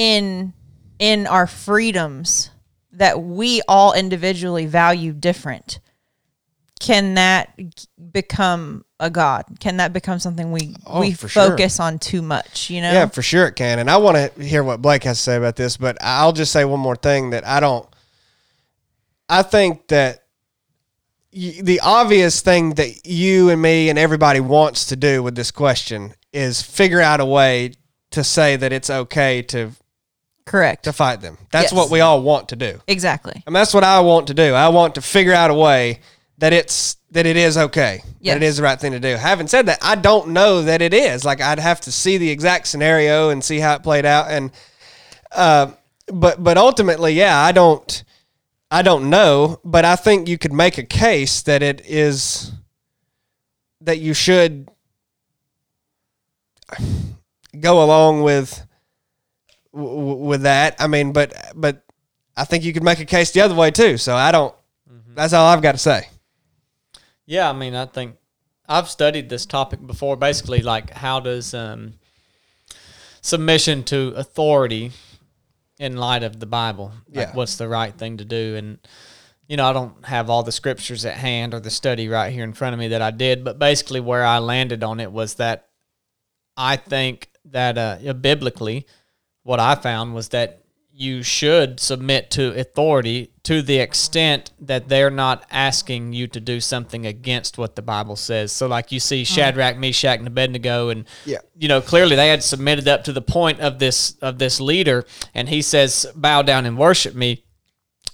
[0.00, 0.54] in
[0.98, 2.50] in our freedoms
[2.92, 5.78] that we all individually value different
[6.80, 7.54] can that
[8.10, 9.44] become a god?
[9.60, 11.50] Can that become something we Oh, we for sure.
[11.50, 12.90] focus on too much, you know?
[12.90, 13.78] Yeah, for sure it can.
[13.78, 16.52] And I want to hear what Blake has to say about this, but I'll just
[16.52, 17.86] say one more thing that I don't.
[19.28, 20.24] I think that
[21.34, 25.50] y- the obvious thing that you and me and everybody wants to do with this
[25.50, 27.74] question is figure out a way
[28.12, 29.72] to say that it's okay to
[30.46, 30.84] Correct.
[30.84, 31.38] to fight them.
[31.52, 31.72] That's Yes.
[31.72, 32.80] what we all want to do.
[32.88, 33.42] Exactly.
[33.46, 34.54] And that's what I want to do.
[34.54, 36.00] I want to figure out a way
[36.38, 38.02] that it's that it is okay.
[38.20, 38.34] Yes.
[38.34, 39.16] That it is the right thing to do.
[39.16, 41.24] Having said that, I don't know that it is.
[41.24, 44.30] Like I'd have to see the exact scenario and see how it played out.
[44.30, 44.50] And
[45.32, 45.72] uh,
[46.06, 48.02] but but ultimately, yeah, I don't
[48.70, 49.60] I don't know.
[49.64, 52.52] But I think you could make a case that it is
[53.80, 54.68] that you should
[57.58, 58.64] go along with
[59.74, 60.76] w- with that.
[60.78, 61.82] I mean, but but
[62.36, 63.96] I think you could make a case the other way too.
[63.96, 64.54] So I don't.
[65.14, 66.08] That's all I've got to say.
[67.26, 68.16] Yeah, I mean, I think
[68.68, 70.16] I've studied this topic before.
[70.16, 71.94] Basically, like how does um,
[73.20, 74.92] submission to authority
[75.78, 76.92] in light of the Bible?
[77.08, 77.34] Like, Yeah.
[77.34, 78.56] what's the right thing to do?
[78.56, 78.78] And
[79.48, 82.44] you know, I don't have all the scriptures at hand or the study right here
[82.44, 85.34] in front of me that I did, but basically, where I landed on it was
[85.34, 85.66] that
[86.56, 88.86] I think that uh, biblically,
[89.50, 95.10] what I found was that you should submit to authority to the extent that they're
[95.10, 98.52] not asking you to do something against what the Bible says.
[98.52, 99.26] So, like you see mm.
[99.26, 101.38] Shadrach, Meshach, and Abednego, and Yeah.
[101.56, 105.04] you know clearly they had submitted up to the point of this of this leader,
[105.34, 107.42] and he says, "Bow down and worship me,"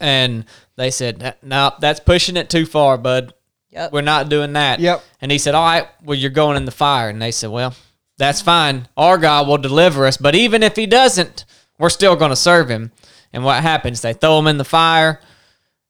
[0.01, 3.35] and they said, "No, that's pushing it too far, bud.
[3.73, 3.93] Yep.
[3.93, 5.05] We're not doing that." Yep.
[5.21, 7.11] And he said, All right, well, you're going in the fire.
[7.11, 7.75] And they said, Well,
[8.19, 8.89] that's fine.
[8.97, 10.17] Our God will deliver us.
[10.17, 11.45] But even if he doesn't,
[11.79, 12.93] we're still going to serve him.
[13.33, 14.01] And what happens?
[14.01, 15.21] They throw him in the fire.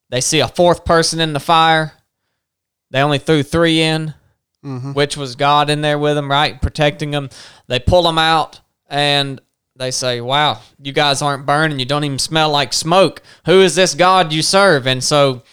[0.09, 1.93] They see a fourth person in the fire.
[2.91, 4.13] They only threw three in,
[4.93, 6.61] which was God in there with them, right?
[6.61, 7.29] Protecting them.
[7.67, 9.41] They pull them out and
[9.77, 11.79] they say, Wow, you guys aren't burning.
[11.79, 13.21] You don't even smell like smoke.
[13.45, 14.87] Who is this God you serve?
[14.87, 15.43] And so,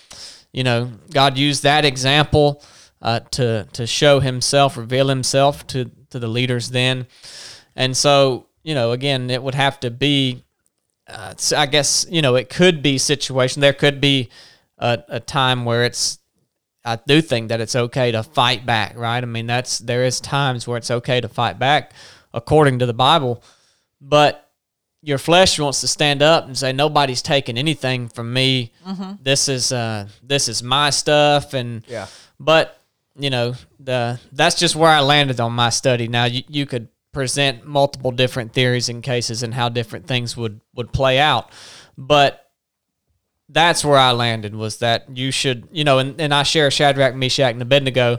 [0.53, 2.63] you know, God used that example
[3.03, 7.07] uh, to to show Himself, reveal Himself to to the leaders then,
[7.75, 10.43] and so you know, again, it would have to be.
[11.07, 13.61] Uh, I guess you know it could be situation.
[13.61, 14.31] There could be
[14.79, 16.19] a, a time where it's.
[16.87, 19.23] I do think that it's okay to fight back, right?
[19.23, 21.93] I mean, that's there is times where it's okay to fight back
[22.33, 23.43] according to the Bible,
[24.01, 24.51] but
[25.03, 28.73] your flesh wants to stand up and say nobody's taking anything from me.
[29.23, 32.07] This is uh, this is my stuff, and Yeah.
[32.41, 32.79] But
[33.17, 36.09] you know, the that's just where I landed on my study.
[36.09, 40.61] Now you, you could present multiple different theories and cases and how different things would
[40.75, 41.51] would play out,
[41.97, 42.41] but
[43.49, 47.15] that's where I landed was that you should, you know, and, and I share Shadrach,
[47.15, 48.19] Meshach, and Abednego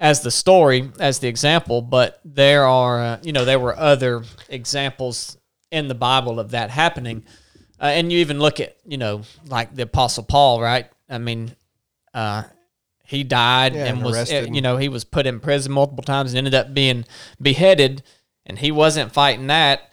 [0.00, 4.24] as the story, as the example, but there are, uh, you know, there were other
[4.48, 5.36] examples
[5.70, 7.24] in the Bible of that happening.
[7.80, 10.90] Uh, and you even look at, you know, like the Apostle Paul, right?
[11.08, 11.54] I mean,
[12.12, 12.44] uh,
[13.14, 14.48] he died Yeah, and and was, arrested.
[14.48, 17.04] Eh, you know, he was put in prison multiple times and ended up being
[17.40, 18.02] beheaded,
[18.44, 19.90] and he wasn't fighting that.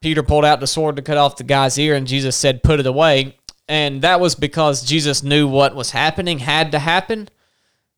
[0.00, 2.80] Peter pulled out the sword to cut off the guy's ear, and Jesus said, Put
[2.80, 3.38] it away.
[3.68, 7.28] And that was because Jesus knew what was happening had to happen.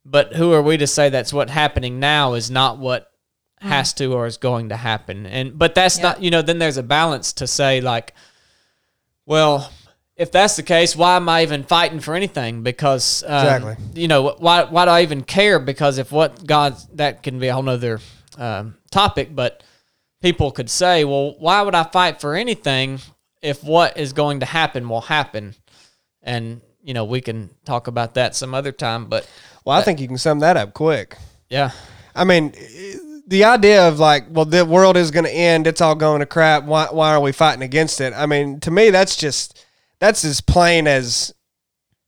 [0.05, 3.11] But who are we to say that's what happening now is not what
[3.63, 3.69] mm.
[3.69, 5.25] has to or is going to happen?
[5.25, 8.13] And but that's not you know, then there's a balance to say like,
[9.25, 9.71] well,
[10.17, 12.63] if that's the case, why am I even fighting for anything?
[12.63, 13.77] Because um, Exactly.
[14.01, 15.59] you know why why do I even care?
[15.59, 18.01] Because if what God that can be a whole nother
[18.39, 19.63] um, topic, but
[20.23, 23.01] people could say, well, why would I fight for anything
[23.43, 25.55] if what is going to happen will happen?
[26.23, 29.29] And you know we can talk about that some other time, but
[29.65, 31.17] Well, I think you can sum that up quick.
[31.51, 31.71] yeah,
[32.15, 32.53] I mean,
[33.27, 35.67] the idea of like, well, the world is going to end.
[35.67, 36.65] It's all going to crap.
[36.65, 38.13] Why, why are we fighting against it?
[38.15, 39.64] I mean, to me, that's just
[40.05, 41.33] that's as plain as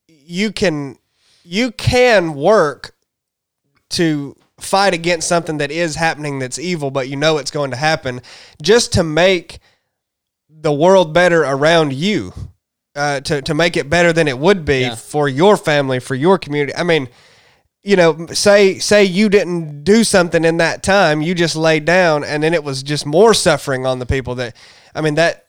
[0.06, 0.98] you can
[1.44, 2.94] you can work
[3.88, 7.76] to fight against something that is happening that's evil, but you know it's going to
[7.76, 8.20] happen,
[8.60, 9.60] just to make
[10.50, 12.34] the world better around you,
[12.94, 14.94] uh, to to make it better than it would be Yeah.
[14.94, 16.74] for your family, for your community.
[16.76, 17.08] I mean
[17.82, 22.24] you know, say say you didn't do something in that time, you just laid down,
[22.24, 24.54] and then it was just more suffering on the people that.
[24.94, 25.45] I mean that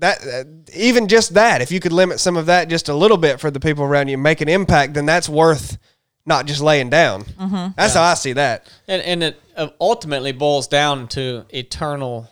[0.00, 3.16] that uh, even just that, if you could limit some of that just a little
[3.16, 5.78] bit for the people around you, make an impact, then that's worth
[6.26, 7.24] not just laying down.
[7.76, 8.66] That's how I see that.
[8.88, 12.28] and and it uh, ultimately boils down to eternal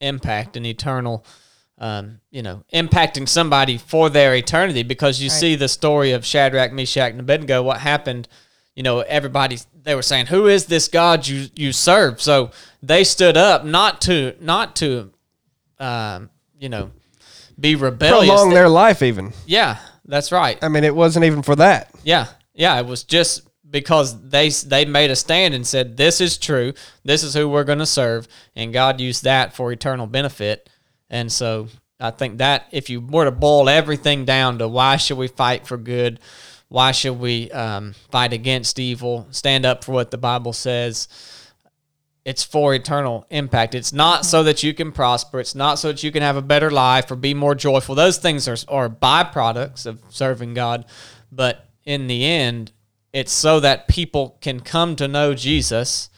[0.00, 1.24] impact and eternal.
[1.78, 6.72] Um, you know, impacting somebody for their eternity because you see the story of Shadrach,
[6.72, 7.62] Meshach, and Abednego.
[7.62, 8.28] What happened?
[8.74, 12.50] You know, everybody they were saying, "Who is this God you you serve?" So
[12.82, 15.12] they stood up not to not to,
[15.78, 16.92] um, you know,
[17.58, 18.32] be rebellious.
[18.32, 19.32] Prolong their life, even.
[19.46, 20.58] yeah, that's right.
[20.62, 21.90] I mean, it wasn't even for that.
[22.04, 22.78] Yeah, yeah.
[22.78, 26.72] It was just because they they made a stand and said this is true.
[27.04, 30.68] This is who we're going to serve, and God used that for eternal benefit.
[31.10, 31.68] And so
[32.00, 35.66] I think that if you were to boil everything down to why should we fight
[35.66, 36.20] for good,
[36.68, 41.08] why should we um, fight against evil, stand up for what the Bible says.
[42.26, 43.76] It's for eternal impact.
[43.76, 45.38] It's not so that you can prosper.
[45.38, 47.94] It's not so that you can have a better life or be more joyful.
[47.94, 50.86] Those things are, are byproducts of serving God.
[51.30, 52.72] But in the end,
[53.12, 56.10] it's so that people can come to know Jesus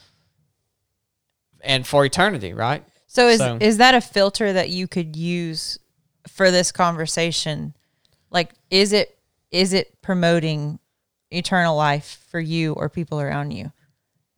[1.61, 2.87] and for eternity, right?
[3.07, 5.79] So is So- is that a filter that you could use
[6.27, 7.75] for this conversation?
[8.31, 9.19] Like is it
[9.51, 10.79] is it promoting
[11.31, 13.73] eternal life for you or people around you?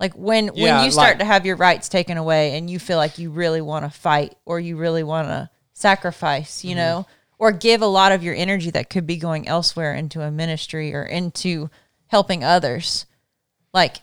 [0.01, 2.78] Like when Yeah, when you start like- to have your rights taken away and you
[2.80, 6.68] feel like you really want to fight or you really want to sacrifice, Mm-hmm.
[6.70, 7.07] you know,
[7.38, 10.94] or give a lot of your energy that could be going elsewhere into a ministry
[10.94, 11.70] or into
[12.09, 13.07] helping others.
[13.74, 13.98] Like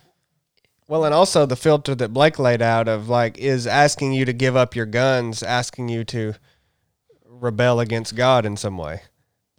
[0.87, 4.33] Well, and also the filter that Blake laid out of like is asking you to
[4.33, 6.35] give up your guns, asking you to
[7.25, 9.01] rebel against God in some way.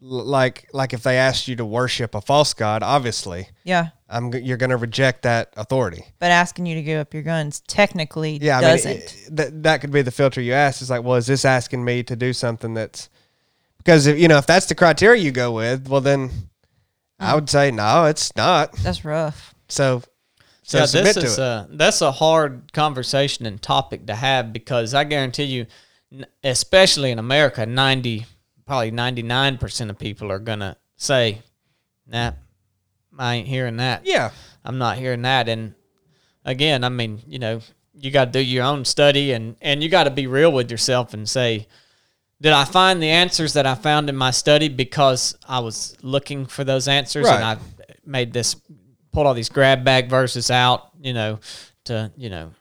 [0.03, 4.33] L- like like if they asked you to worship a false god, obviously, yeah, I'm
[4.33, 6.05] you're going to reject that authority.
[6.19, 8.91] but asking you to give up your guns technically Yeah, I mean, doesn't.
[8.97, 10.81] it- that that could be the filter you ask.
[10.81, 13.09] Is like, well, is this asking me to do something that's
[13.79, 16.31] because if you know if that's the criteria you go with, well then
[17.21, 18.73] I would say no, it's not.
[18.75, 19.55] That's rough.
[19.69, 20.03] So
[20.63, 25.05] so yeah, this is a that's a hard conversation and topic to have because I
[25.05, 25.67] guarantee you,
[26.45, 28.27] especially in America, ninety
[28.67, 31.41] probably ninety nine percent of people are gonna say,
[32.07, 32.33] "Nah,
[33.19, 34.07] I ain't hearing that.
[34.07, 34.31] yeah,
[34.65, 35.75] I'm not hearing that." And
[36.45, 37.61] again, I mean, you know,
[37.95, 40.71] you got to do your own study and and you got to be real with
[40.71, 41.67] yourself and say,
[42.41, 46.47] did I find the answers that I found in my study because I was looking
[46.47, 47.59] for those answers and I
[48.07, 48.55] made this
[49.13, 51.41] pulled all these grab bag verses out, you know,
[51.85, 52.53] to you know,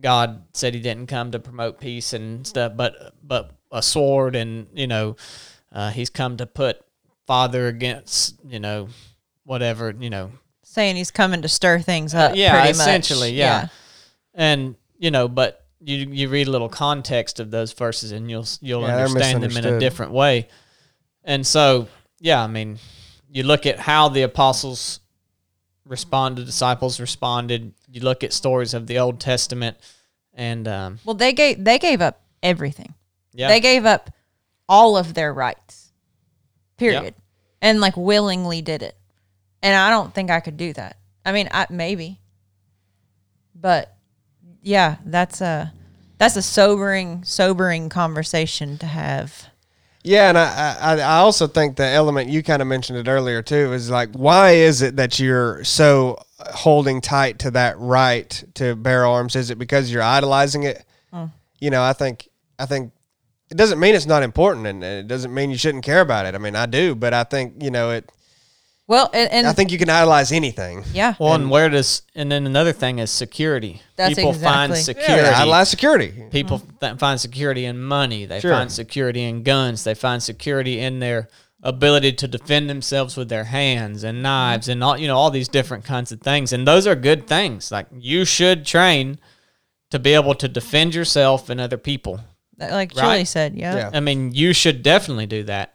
[0.00, 4.66] God said He didn't come to promote peace and stuff, but but a sword and
[4.74, 5.16] you know,
[5.72, 6.80] uh, He's come to put
[7.26, 8.88] father against you know,
[9.48, 10.30] whatever you know,
[10.62, 12.36] saying he's coming to stir things up.
[12.36, 13.36] yeah, pretty essentially, much.
[13.38, 13.68] yeah.
[14.34, 18.46] and you know, but you you read a little context of those verses and you'll
[18.60, 20.48] you'll Yeah, understand them in a different way.
[21.24, 21.88] And so,
[22.20, 22.78] yeah, I mean,
[23.30, 25.00] you look at how the apostles
[25.86, 27.72] responded, disciples responded.
[27.90, 29.76] You look at stories of the Old Testament,
[30.34, 32.92] and um, Well, they gave they gave up everything.
[33.32, 34.10] yeah, They gave up
[34.68, 35.92] all of their rights.
[36.76, 37.14] Period.
[37.62, 38.96] And like willingly did it.
[39.62, 40.96] And I don't think I could do that.
[41.24, 42.20] I mean, I maybe.
[43.54, 43.96] But
[44.62, 45.72] yeah, that's a
[46.18, 49.46] that's a sobering sobering conversation to have.
[50.04, 53.42] Yeah, and I, I I also think the element you kind of mentioned it earlier
[53.42, 58.76] too is like why is it that you're so holding tight to that right to
[58.76, 59.36] bear arms?
[59.36, 60.84] Is it because you're idolizing it?
[61.12, 61.32] Mm.
[61.58, 62.28] You know, I think
[62.58, 62.92] I think
[63.50, 66.34] it doesn't mean it's not important, and it doesn't mean you shouldn't care about it.
[66.34, 68.10] I mean, I do, but I think you know it.
[68.88, 70.82] Well, and, and I think you can idolize anything.
[70.94, 71.14] yeah.
[71.20, 73.82] Well, and where does and then another thing is security.
[73.96, 75.28] That's People find exactly- security.
[75.28, 76.24] Yeah, idolize security.
[76.30, 78.24] People th- find security in money.
[78.24, 78.52] They Sure.
[78.52, 79.84] find security in guns.
[79.84, 81.28] They find security in their
[81.62, 85.48] ability to defend themselves with their hands and knives and all you know all these
[85.48, 86.52] different kinds of things.
[86.52, 87.70] And those are good things.
[87.70, 89.18] Like you should train
[89.90, 92.20] to be able to defend yourself and other people.
[92.58, 93.02] like Right.
[93.02, 93.76] Julie said, yeah.
[93.76, 93.90] Yeah.
[93.92, 95.74] I mean, you should definitely do that.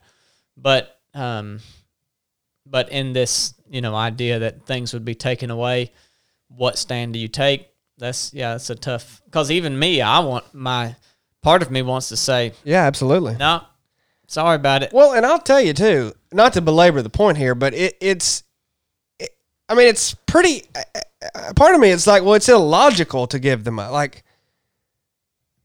[0.57, 1.59] But um
[2.66, 5.91] but in this, you know, idea that things would be taken away,
[6.47, 7.70] what stand do you take?
[7.97, 10.95] That's yeah, that's a tough cuz even me, I want my
[11.41, 13.36] part of me wants to say, Yeah, absolutely.
[13.36, 13.61] "No.
[14.28, 17.53] Sorry about it." Well, and I'll tell you too, not to belabor the point here,
[17.53, 18.43] but it, it's,
[19.20, 19.30] it,
[19.70, 20.64] I mean, it's pretty.
[20.76, 20.99] Uh,
[21.36, 23.91] uh, part of me, it's like, well, it's illogical to give them up.
[23.91, 24.24] Like,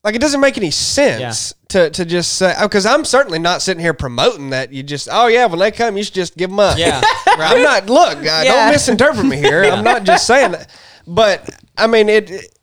[0.05, 3.63] like it doesn't make any sense to to just say, oh, because I'm certainly not
[3.63, 6.51] sitting here promoting that you just, oh yeah, when they come, you should just give
[6.51, 6.79] them up.
[6.79, 7.01] Yeah.
[7.27, 7.87] I'm not.
[7.87, 8.45] Look, uh, Yeah.
[8.45, 9.65] don't misinterpret me here.
[9.65, 10.71] I'm not just saying that,
[11.07, 12.55] but I mean it.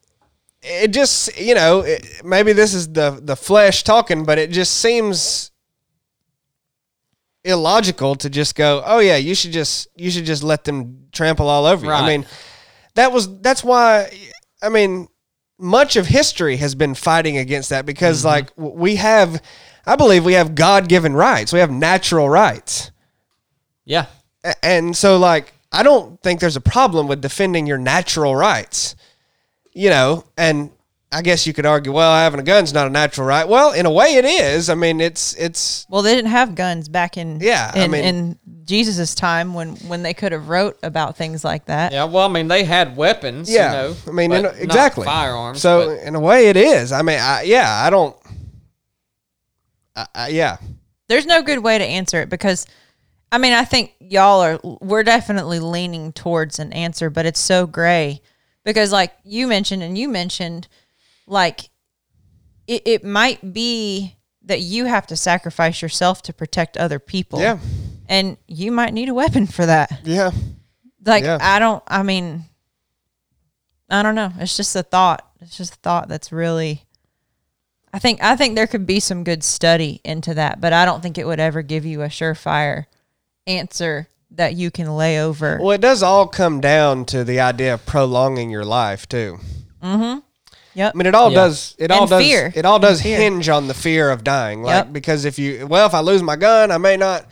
[0.68, 4.78] It just, you know, it, maybe this is the the flesh talking, but it just
[4.78, 5.52] seems
[7.44, 11.48] illogical to just go, oh yeah, you should just you should just let them trample
[11.50, 11.92] all over you.
[11.92, 12.08] I Right.
[12.08, 12.26] mean,
[12.96, 14.10] that was that's why
[14.62, 15.08] I mean,
[15.58, 18.28] much of history has been fighting against that because Mm-hmm.
[18.28, 19.42] like we have,
[19.86, 21.54] I believe we have God given rights.
[21.54, 22.92] We have natural rights.
[23.86, 24.08] Yeah.
[24.62, 28.96] And so, like, I don't think there's a problem with defending your natural rights,
[29.74, 30.24] you know.
[30.38, 30.72] And
[31.16, 33.48] I guess you could argue, well, having a gun's not a natural right.
[33.48, 34.70] Well, in a way, it is.
[34.70, 38.04] I mean, it's it's Well, they didn't have guns back in Yeah, I in, mean-
[38.04, 41.94] in Jesus's time when when they could have wrote about things like that.
[41.94, 43.70] Yeah, well, I mean, they had weapons, yeah.
[43.70, 43.96] you know.
[44.08, 45.62] I mean, in, not exactly firearms.
[45.62, 46.92] So but- in a way, it is.
[46.92, 48.16] I mean, I, yeah, I don't.
[49.96, 50.58] I, I, yeah,
[51.08, 52.68] There's no good way to answer it because
[53.32, 57.66] I mean, I think y'all are we're definitely leaning towards an answer, but it's so
[57.66, 58.22] gray
[58.66, 60.68] because like you mentioned and you mentioned
[61.28, 61.70] like
[62.68, 67.40] it, it might be that you have to sacrifice yourself to protect other people.
[67.40, 67.58] yeah,
[68.08, 70.02] And you might need a weapon for that.
[70.04, 70.32] yeah.
[71.06, 71.38] Like Yeah.
[71.42, 72.46] I don't I mean
[73.90, 74.32] I don't know.
[74.40, 75.30] It's just a thought.
[75.42, 76.84] It's just a thought that's really
[77.94, 81.02] I think I think there could be some good study into that, but I don't
[81.02, 82.86] think it would ever give you a surefire
[83.48, 85.60] answer that you can lay over.
[85.62, 89.38] Well, it does all come down to the idea of prolonging your life too.
[89.82, 90.20] Mm-hmm.
[90.76, 90.94] Yep.
[90.94, 91.36] I mean, it all Yeah.
[91.36, 91.76] does.
[91.80, 92.22] It all does.
[92.22, 92.52] fear.
[92.56, 94.62] It all does hinge on the fear of dying.
[94.62, 94.94] Like Yep.
[94.94, 97.26] because if you, well, if I lose my gun, I may not,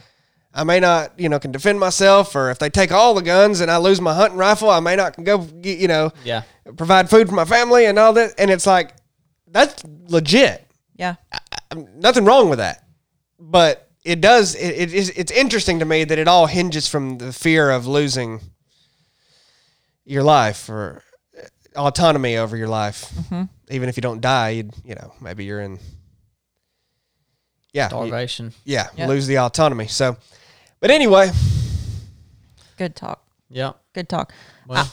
[0.54, 2.36] I may not, you know, can defend myself.
[2.36, 4.96] Or if they take all the guns and I lose my hunting rifle, I may
[4.96, 6.44] not can go, get, you know, yeah.
[6.78, 8.34] provide food for my family and all that.
[8.38, 8.94] And it's like
[9.52, 10.66] that's legit.
[10.96, 11.16] yeah.
[11.96, 12.84] Nothing wrong with that.
[13.40, 14.54] But it does.
[14.56, 15.10] It, it is.
[15.12, 18.40] It's interesting to me that it all hinges from the fear of losing
[20.06, 21.04] your life or
[21.76, 23.12] autonomy over your life.
[23.14, 23.44] Mm-hmm.
[23.70, 25.80] Even if you don't die, you'd, you know, maybe you're in.
[27.74, 28.54] Yeah, you- Starvation.
[28.66, 29.88] yeah, lose the autonomy.
[29.88, 30.18] So,
[30.80, 31.32] but anyway,
[32.78, 33.24] Good talk.
[33.50, 33.74] Yeah.
[33.94, 34.34] Good talk.
[34.68, 34.90] Well,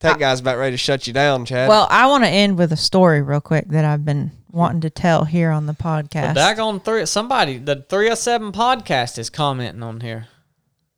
[0.00, 1.68] that guy's about ready to shut you down, Chad.
[1.68, 4.90] Well, I want to end with a story real quick that I've been wanting to
[4.90, 6.36] tell here on the podcast.
[6.36, 7.04] daggone three.
[7.06, 10.28] Somebody, the 307 podcast is commenting on here.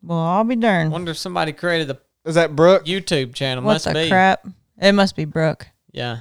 [0.03, 0.93] well, I'll be darned.
[0.93, 2.85] Wonder if somebody created the is that Brooke?
[2.87, 3.65] YouTube channel.
[3.65, 4.09] What Must the be.
[4.09, 4.47] crap?
[4.81, 5.67] It must be Brooke.
[5.93, 6.21] Yeah.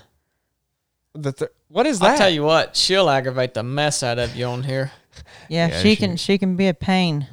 [1.14, 2.12] The th- what is that?
[2.12, 4.92] I'll tell you what, she'll aggravate the mess out of you on here.
[5.50, 6.18] Yeah, Yeah, she she- can.
[6.18, 7.28] She can be a pain.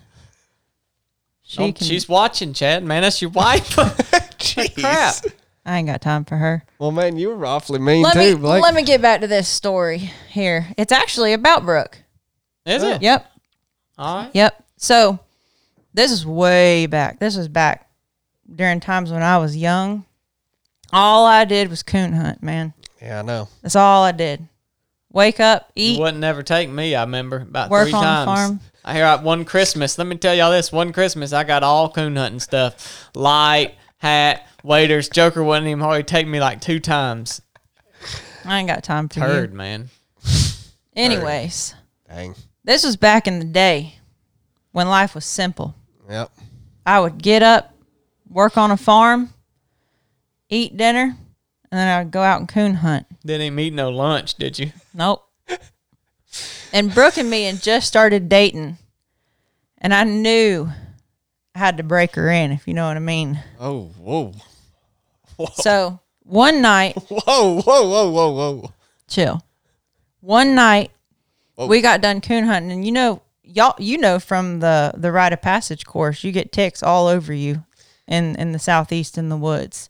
[1.43, 1.87] She Oh, can.
[1.87, 2.83] she's watching, Chad.
[2.83, 3.69] Man, that's your wife.
[3.77, 4.75] Jeez.
[4.81, 5.15] Crap.
[5.65, 6.65] I ain't got time for her.
[6.79, 8.63] Well, man, you were awfully mean Let too, me Blake.
[8.63, 9.99] let me get back to this story
[10.31, 10.67] here.
[10.77, 11.99] It's actually about Brooke.
[12.65, 13.03] Is it?
[13.03, 13.27] Yep,
[13.99, 14.31] All right.
[14.35, 14.65] yep.
[14.77, 15.21] So
[15.95, 17.21] this is way back.
[17.21, 17.86] This is back
[18.55, 20.05] during times when I was young.
[20.93, 22.73] All I did was coon hunt, man.
[23.03, 23.49] Yeah, I know.
[23.63, 24.47] That's all I did.
[25.13, 25.99] Wake up, You eat.
[26.01, 26.95] wouldn't never take me.
[26.95, 28.27] I remember about Work three on the times.
[28.27, 28.61] farm.
[28.85, 29.99] I hear out one Christmas.
[29.99, 34.47] Let me tell y'all this: one Christmas, I got all coon hunting stuff, light, hat,
[34.63, 35.09] waiters.
[35.09, 37.41] Joker wouldn't even hardly take me like two times.
[38.45, 39.57] I ain't got time for Turd, you.
[39.57, 39.89] man.
[40.95, 41.75] Anyways,
[42.09, 42.35] Dang.
[42.65, 43.97] this was back in the day
[44.73, 45.75] when life was simple.
[46.09, 46.31] Yep.
[46.87, 47.75] I would get up,
[48.37, 49.33] work on a farm,
[50.51, 51.17] eat dinner,
[51.71, 53.07] and then I would go out and coon hunt.
[53.25, 54.73] Didn't even eat no lunch, did you?
[54.93, 55.27] Nope.
[56.71, 58.77] and Brooke and me had just started dating,
[59.79, 60.69] and I knew
[61.55, 63.41] I had to break her in, if you know what I mean.
[63.59, 64.35] Oh, whoa.
[65.55, 68.73] So one night, Whoa, whoa, whoa, whoa, whoa.
[69.09, 69.43] chill.
[70.21, 70.91] One night,
[71.55, 71.69] Whoa.
[71.69, 75.33] we got done coon hunting, and you know, y'all, you know from the the rite
[75.33, 77.65] of passage course, you get ticks all over you
[78.09, 79.89] in in the southeast in the woods.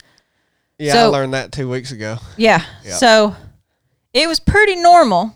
[0.79, 2.19] Yeah, I learned that two weeks ago.
[2.37, 2.63] Yeah.
[2.85, 2.95] Yeah.
[2.95, 3.37] So
[4.13, 5.35] it was pretty normal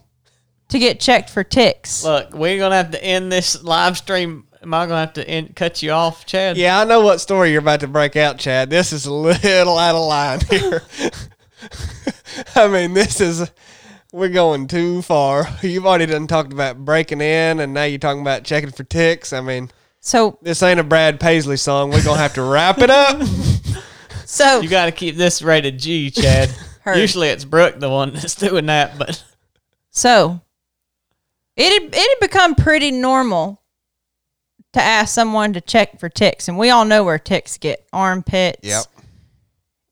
[0.68, 2.05] to get checked for ticks.
[2.05, 4.47] Look, we're gonna have to end this live stream.
[4.62, 6.57] Am I gonna have to end, cut you off, Chad?
[6.57, 8.68] Yeah, I know what story you're about to break out, Chad.
[8.68, 10.83] This is a little out of line here.
[12.55, 13.51] I mean, this is
[14.12, 15.47] we're going too far.
[15.62, 19.33] You've already done talked about breaking in, and now you're talking about checking for ticks.
[19.33, 19.70] I mean,
[20.01, 21.90] So this ain't a Brad Paisley song.
[21.90, 23.22] We're gonna have to wrap it up.
[24.24, 26.48] so You got to keep this rated G, Chad.
[26.82, 26.96] Heard.
[26.96, 29.22] Usually it's Brooke the one that's doing that, but
[29.90, 30.40] so
[31.57, 33.61] it had, it had become pretty normal
[34.72, 38.61] to ask someone to check for ticks, and we all know where ticks get armpits.
[38.66, 38.84] Yep.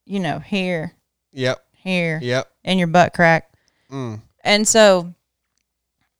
[0.05, 0.93] You know, here,
[1.33, 1.63] Yep.
[1.73, 2.49] here, Yep.
[2.63, 3.51] and your butt crack.
[3.91, 4.21] Mm.
[4.43, 5.13] And so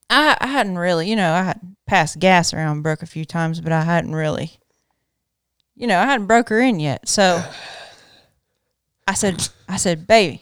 [0.10, 3.62] I I hadn't really, you know, I had passed gas around Brooke a few times,
[3.62, 4.60] but I hadn't really,
[5.76, 7.08] you know, I hadn't broke her in yet.
[7.08, 7.44] So
[9.08, 10.42] I said, I said, baby,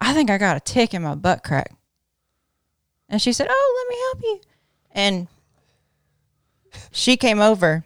[0.00, 1.74] I think I got a tick in my butt crack.
[3.08, 4.50] And she said, oh, let me help you.
[4.92, 5.28] And
[6.90, 7.84] she came over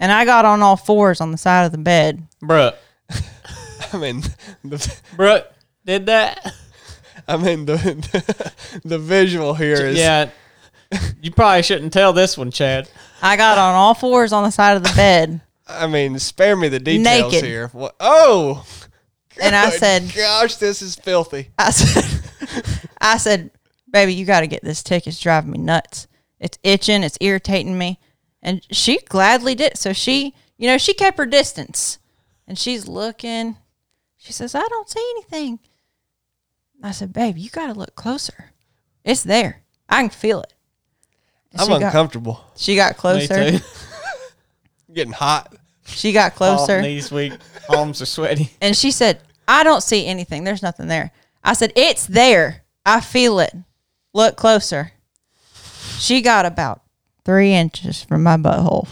[0.00, 2.26] and I got on all fours on the side of the bed.
[2.40, 2.76] Brooke,
[3.92, 4.22] I mean,
[4.64, 5.50] the, Brooke
[5.84, 6.54] did that.
[7.28, 8.52] I mean the
[8.84, 10.30] the visual here is Yeah,
[11.22, 12.88] you probably shouldn't tell this one, Chad.
[13.22, 15.40] I got on all fours on the side of the bed.
[15.66, 17.44] I mean, spare me the details Naked.
[17.46, 17.68] here.
[17.68, 17.94] What?
[17.98, 18.66] Oh,
[19.40, 22.22] And I said- "Gosh, this is filthy." I said,
[23.00, 23.50] I said,
[23.90, 25.06] baby, you got to get this tick.
[25.06, 26.06] It's driving me nuts.
[26.38, 27.02] It's itching.
[27.02, 27.98] It's irritating me.
[28.42, 29.78] And she gladly did.
[29.78, 31.98] So she, you know, she kept her distance
[32.46, 33.56] and she's looking.
[34.18, 35.60] She says, I don't see anything.
[36.82, 38.50] I said, Babe, you got to look closer.
[39.04, 39.62] It's there.
[39.88, 40.52] I can feel it.
[41.52, 42.44] And I'm she got, uncomfortable.
[42.56, 43.50] she got Me closer.
[43.52, 43.64] too.
[44.94, 45.54] Getting hot.
[45.86, 46.80] She got All closer.
[46.82, 47.32] knees weak,
[47.68, 48.50] arms are sweaty.
[48.60, 50.44] And she said, I don't see anything.
[50.44, 51.12] There's nothing there.
[51.42, 52.62] I said, It's there.
[52.86, 53.52] I feel it.
[54.12, 54.92] Look closer.
[55.98, 56.82] She got about
[57.24, 58.88] three inches from my butthole.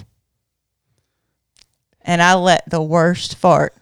[2.00, 3.74] And I let the worst fart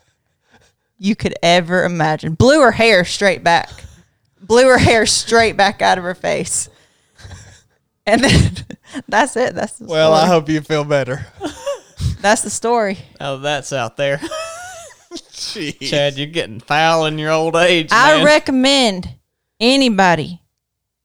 [0.99, 2.35] you could ever imagine.
[2.35, 3.71] Blew her hair straight back.
[4.41, 6.69] Blew her hair straight back out of her face.
[8.07, 8.53] And then
[9.09, 9.55] that's it.
[9.55, 11.27] That's the Well, I hope you feel better.
[12.21, 12.99] that's the story.
[13.21, 14.21] Oh, that's out there.
[15.13, 15.79] Jeez.
[15.91, 17.89] Chad, you're getting foul in your old age.
[17.93, 19.09] I recommend
[19.59, 20.41] anybody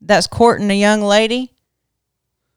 [0.01, 1.51] that's courting a young lady,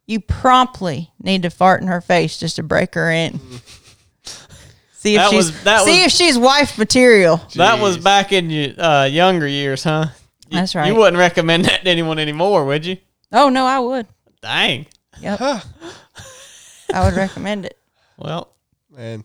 [0.07, 3.41] you promptly need to fart in her face just to break her in.
[4.93, 7.41] See if That she's was- that see was- if she's wife material.
[7.55, 10.07] That was back in your uh, younger years, huh?
[10.51, 10.87] You- That's right.
[10.87, 12.97] You wouldn't recommend that to anyone anymore, would you?
[13.33, 14.07] Oh no, I would.
[14.41, 14.87] Dang.
[15.21, 17.77] Yep, I would recommend it.
[18.21, 18.53] Well,
[18.91, 19.23] Man.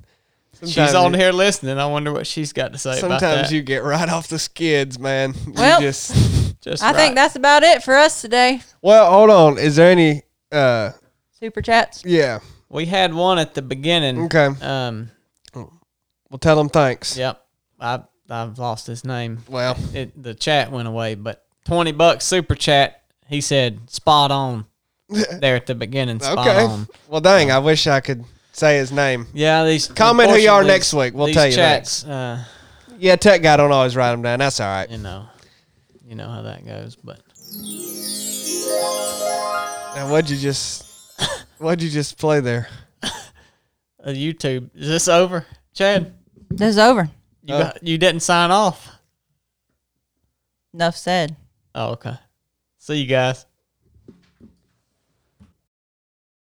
[0.63, 1.79] she's on here listening.
[1.79, 3.55] I wonder what she's got to say about Sometimes that.
[3.55, 5.33] you get right off the skids, man.
[5.47, 6.13] You Well- just
[6.61, 8.61] Just I think that's about it for us today.
[8.83, 9.57] Well, hold on.
[9.57, 10.21] Is there any
[10.51, 10.91] uh
[11.39, 12.03] Super chats.
[12.05, 12.39] yeah.
[12.69, 14.25] we had one at the beginning.
[14.25, 14.45] Okay.
[14.61, 15.09] Um.
[15.55, 17.17] Well, tell them thanks.
[17.17, 17.43] Yep.
[17.79, 19.39] I I've lost his name.
[19.49, 23.01] Well, It the chat went away, but twenty bucks super chat.
[23.27, 24.65] He said spot on
[25.09, 26.19] there at the beginning.
[26.19, 26.65] Spot okay.
[26.65, 26.87] on.
[27.07, 28.23] Well, dang, I wish I could
[28.53, 29.27] say his name.
[29.33, 31.13] Yeah, these Comment who you are next week.
[31.13, 32.43] We'll tell you chats, Uh,
[32.97, 34.39] Yeah, tech guy don't always write them down.
[34.39, 34.89] That's all right.
[34.89, 35.25] you know,
[36.05, 36.95] you know how that goes.
[36.95, 37.19] But
[39.95, 40.85] Now, what'd you just
[41.57, 42.67] what'd you just play there?
[44.07, 46.13] YouTube is this over, Chad?
[46.49, 47.09] This is over.
[47.43, 47.59] You Oh.
[47.59, 48.89] got, you didn't sign off.
[50.73, 51.35] Enough said.
[51.75, 52.15] Oh, okay.
[52.79, 53.45] See you guys.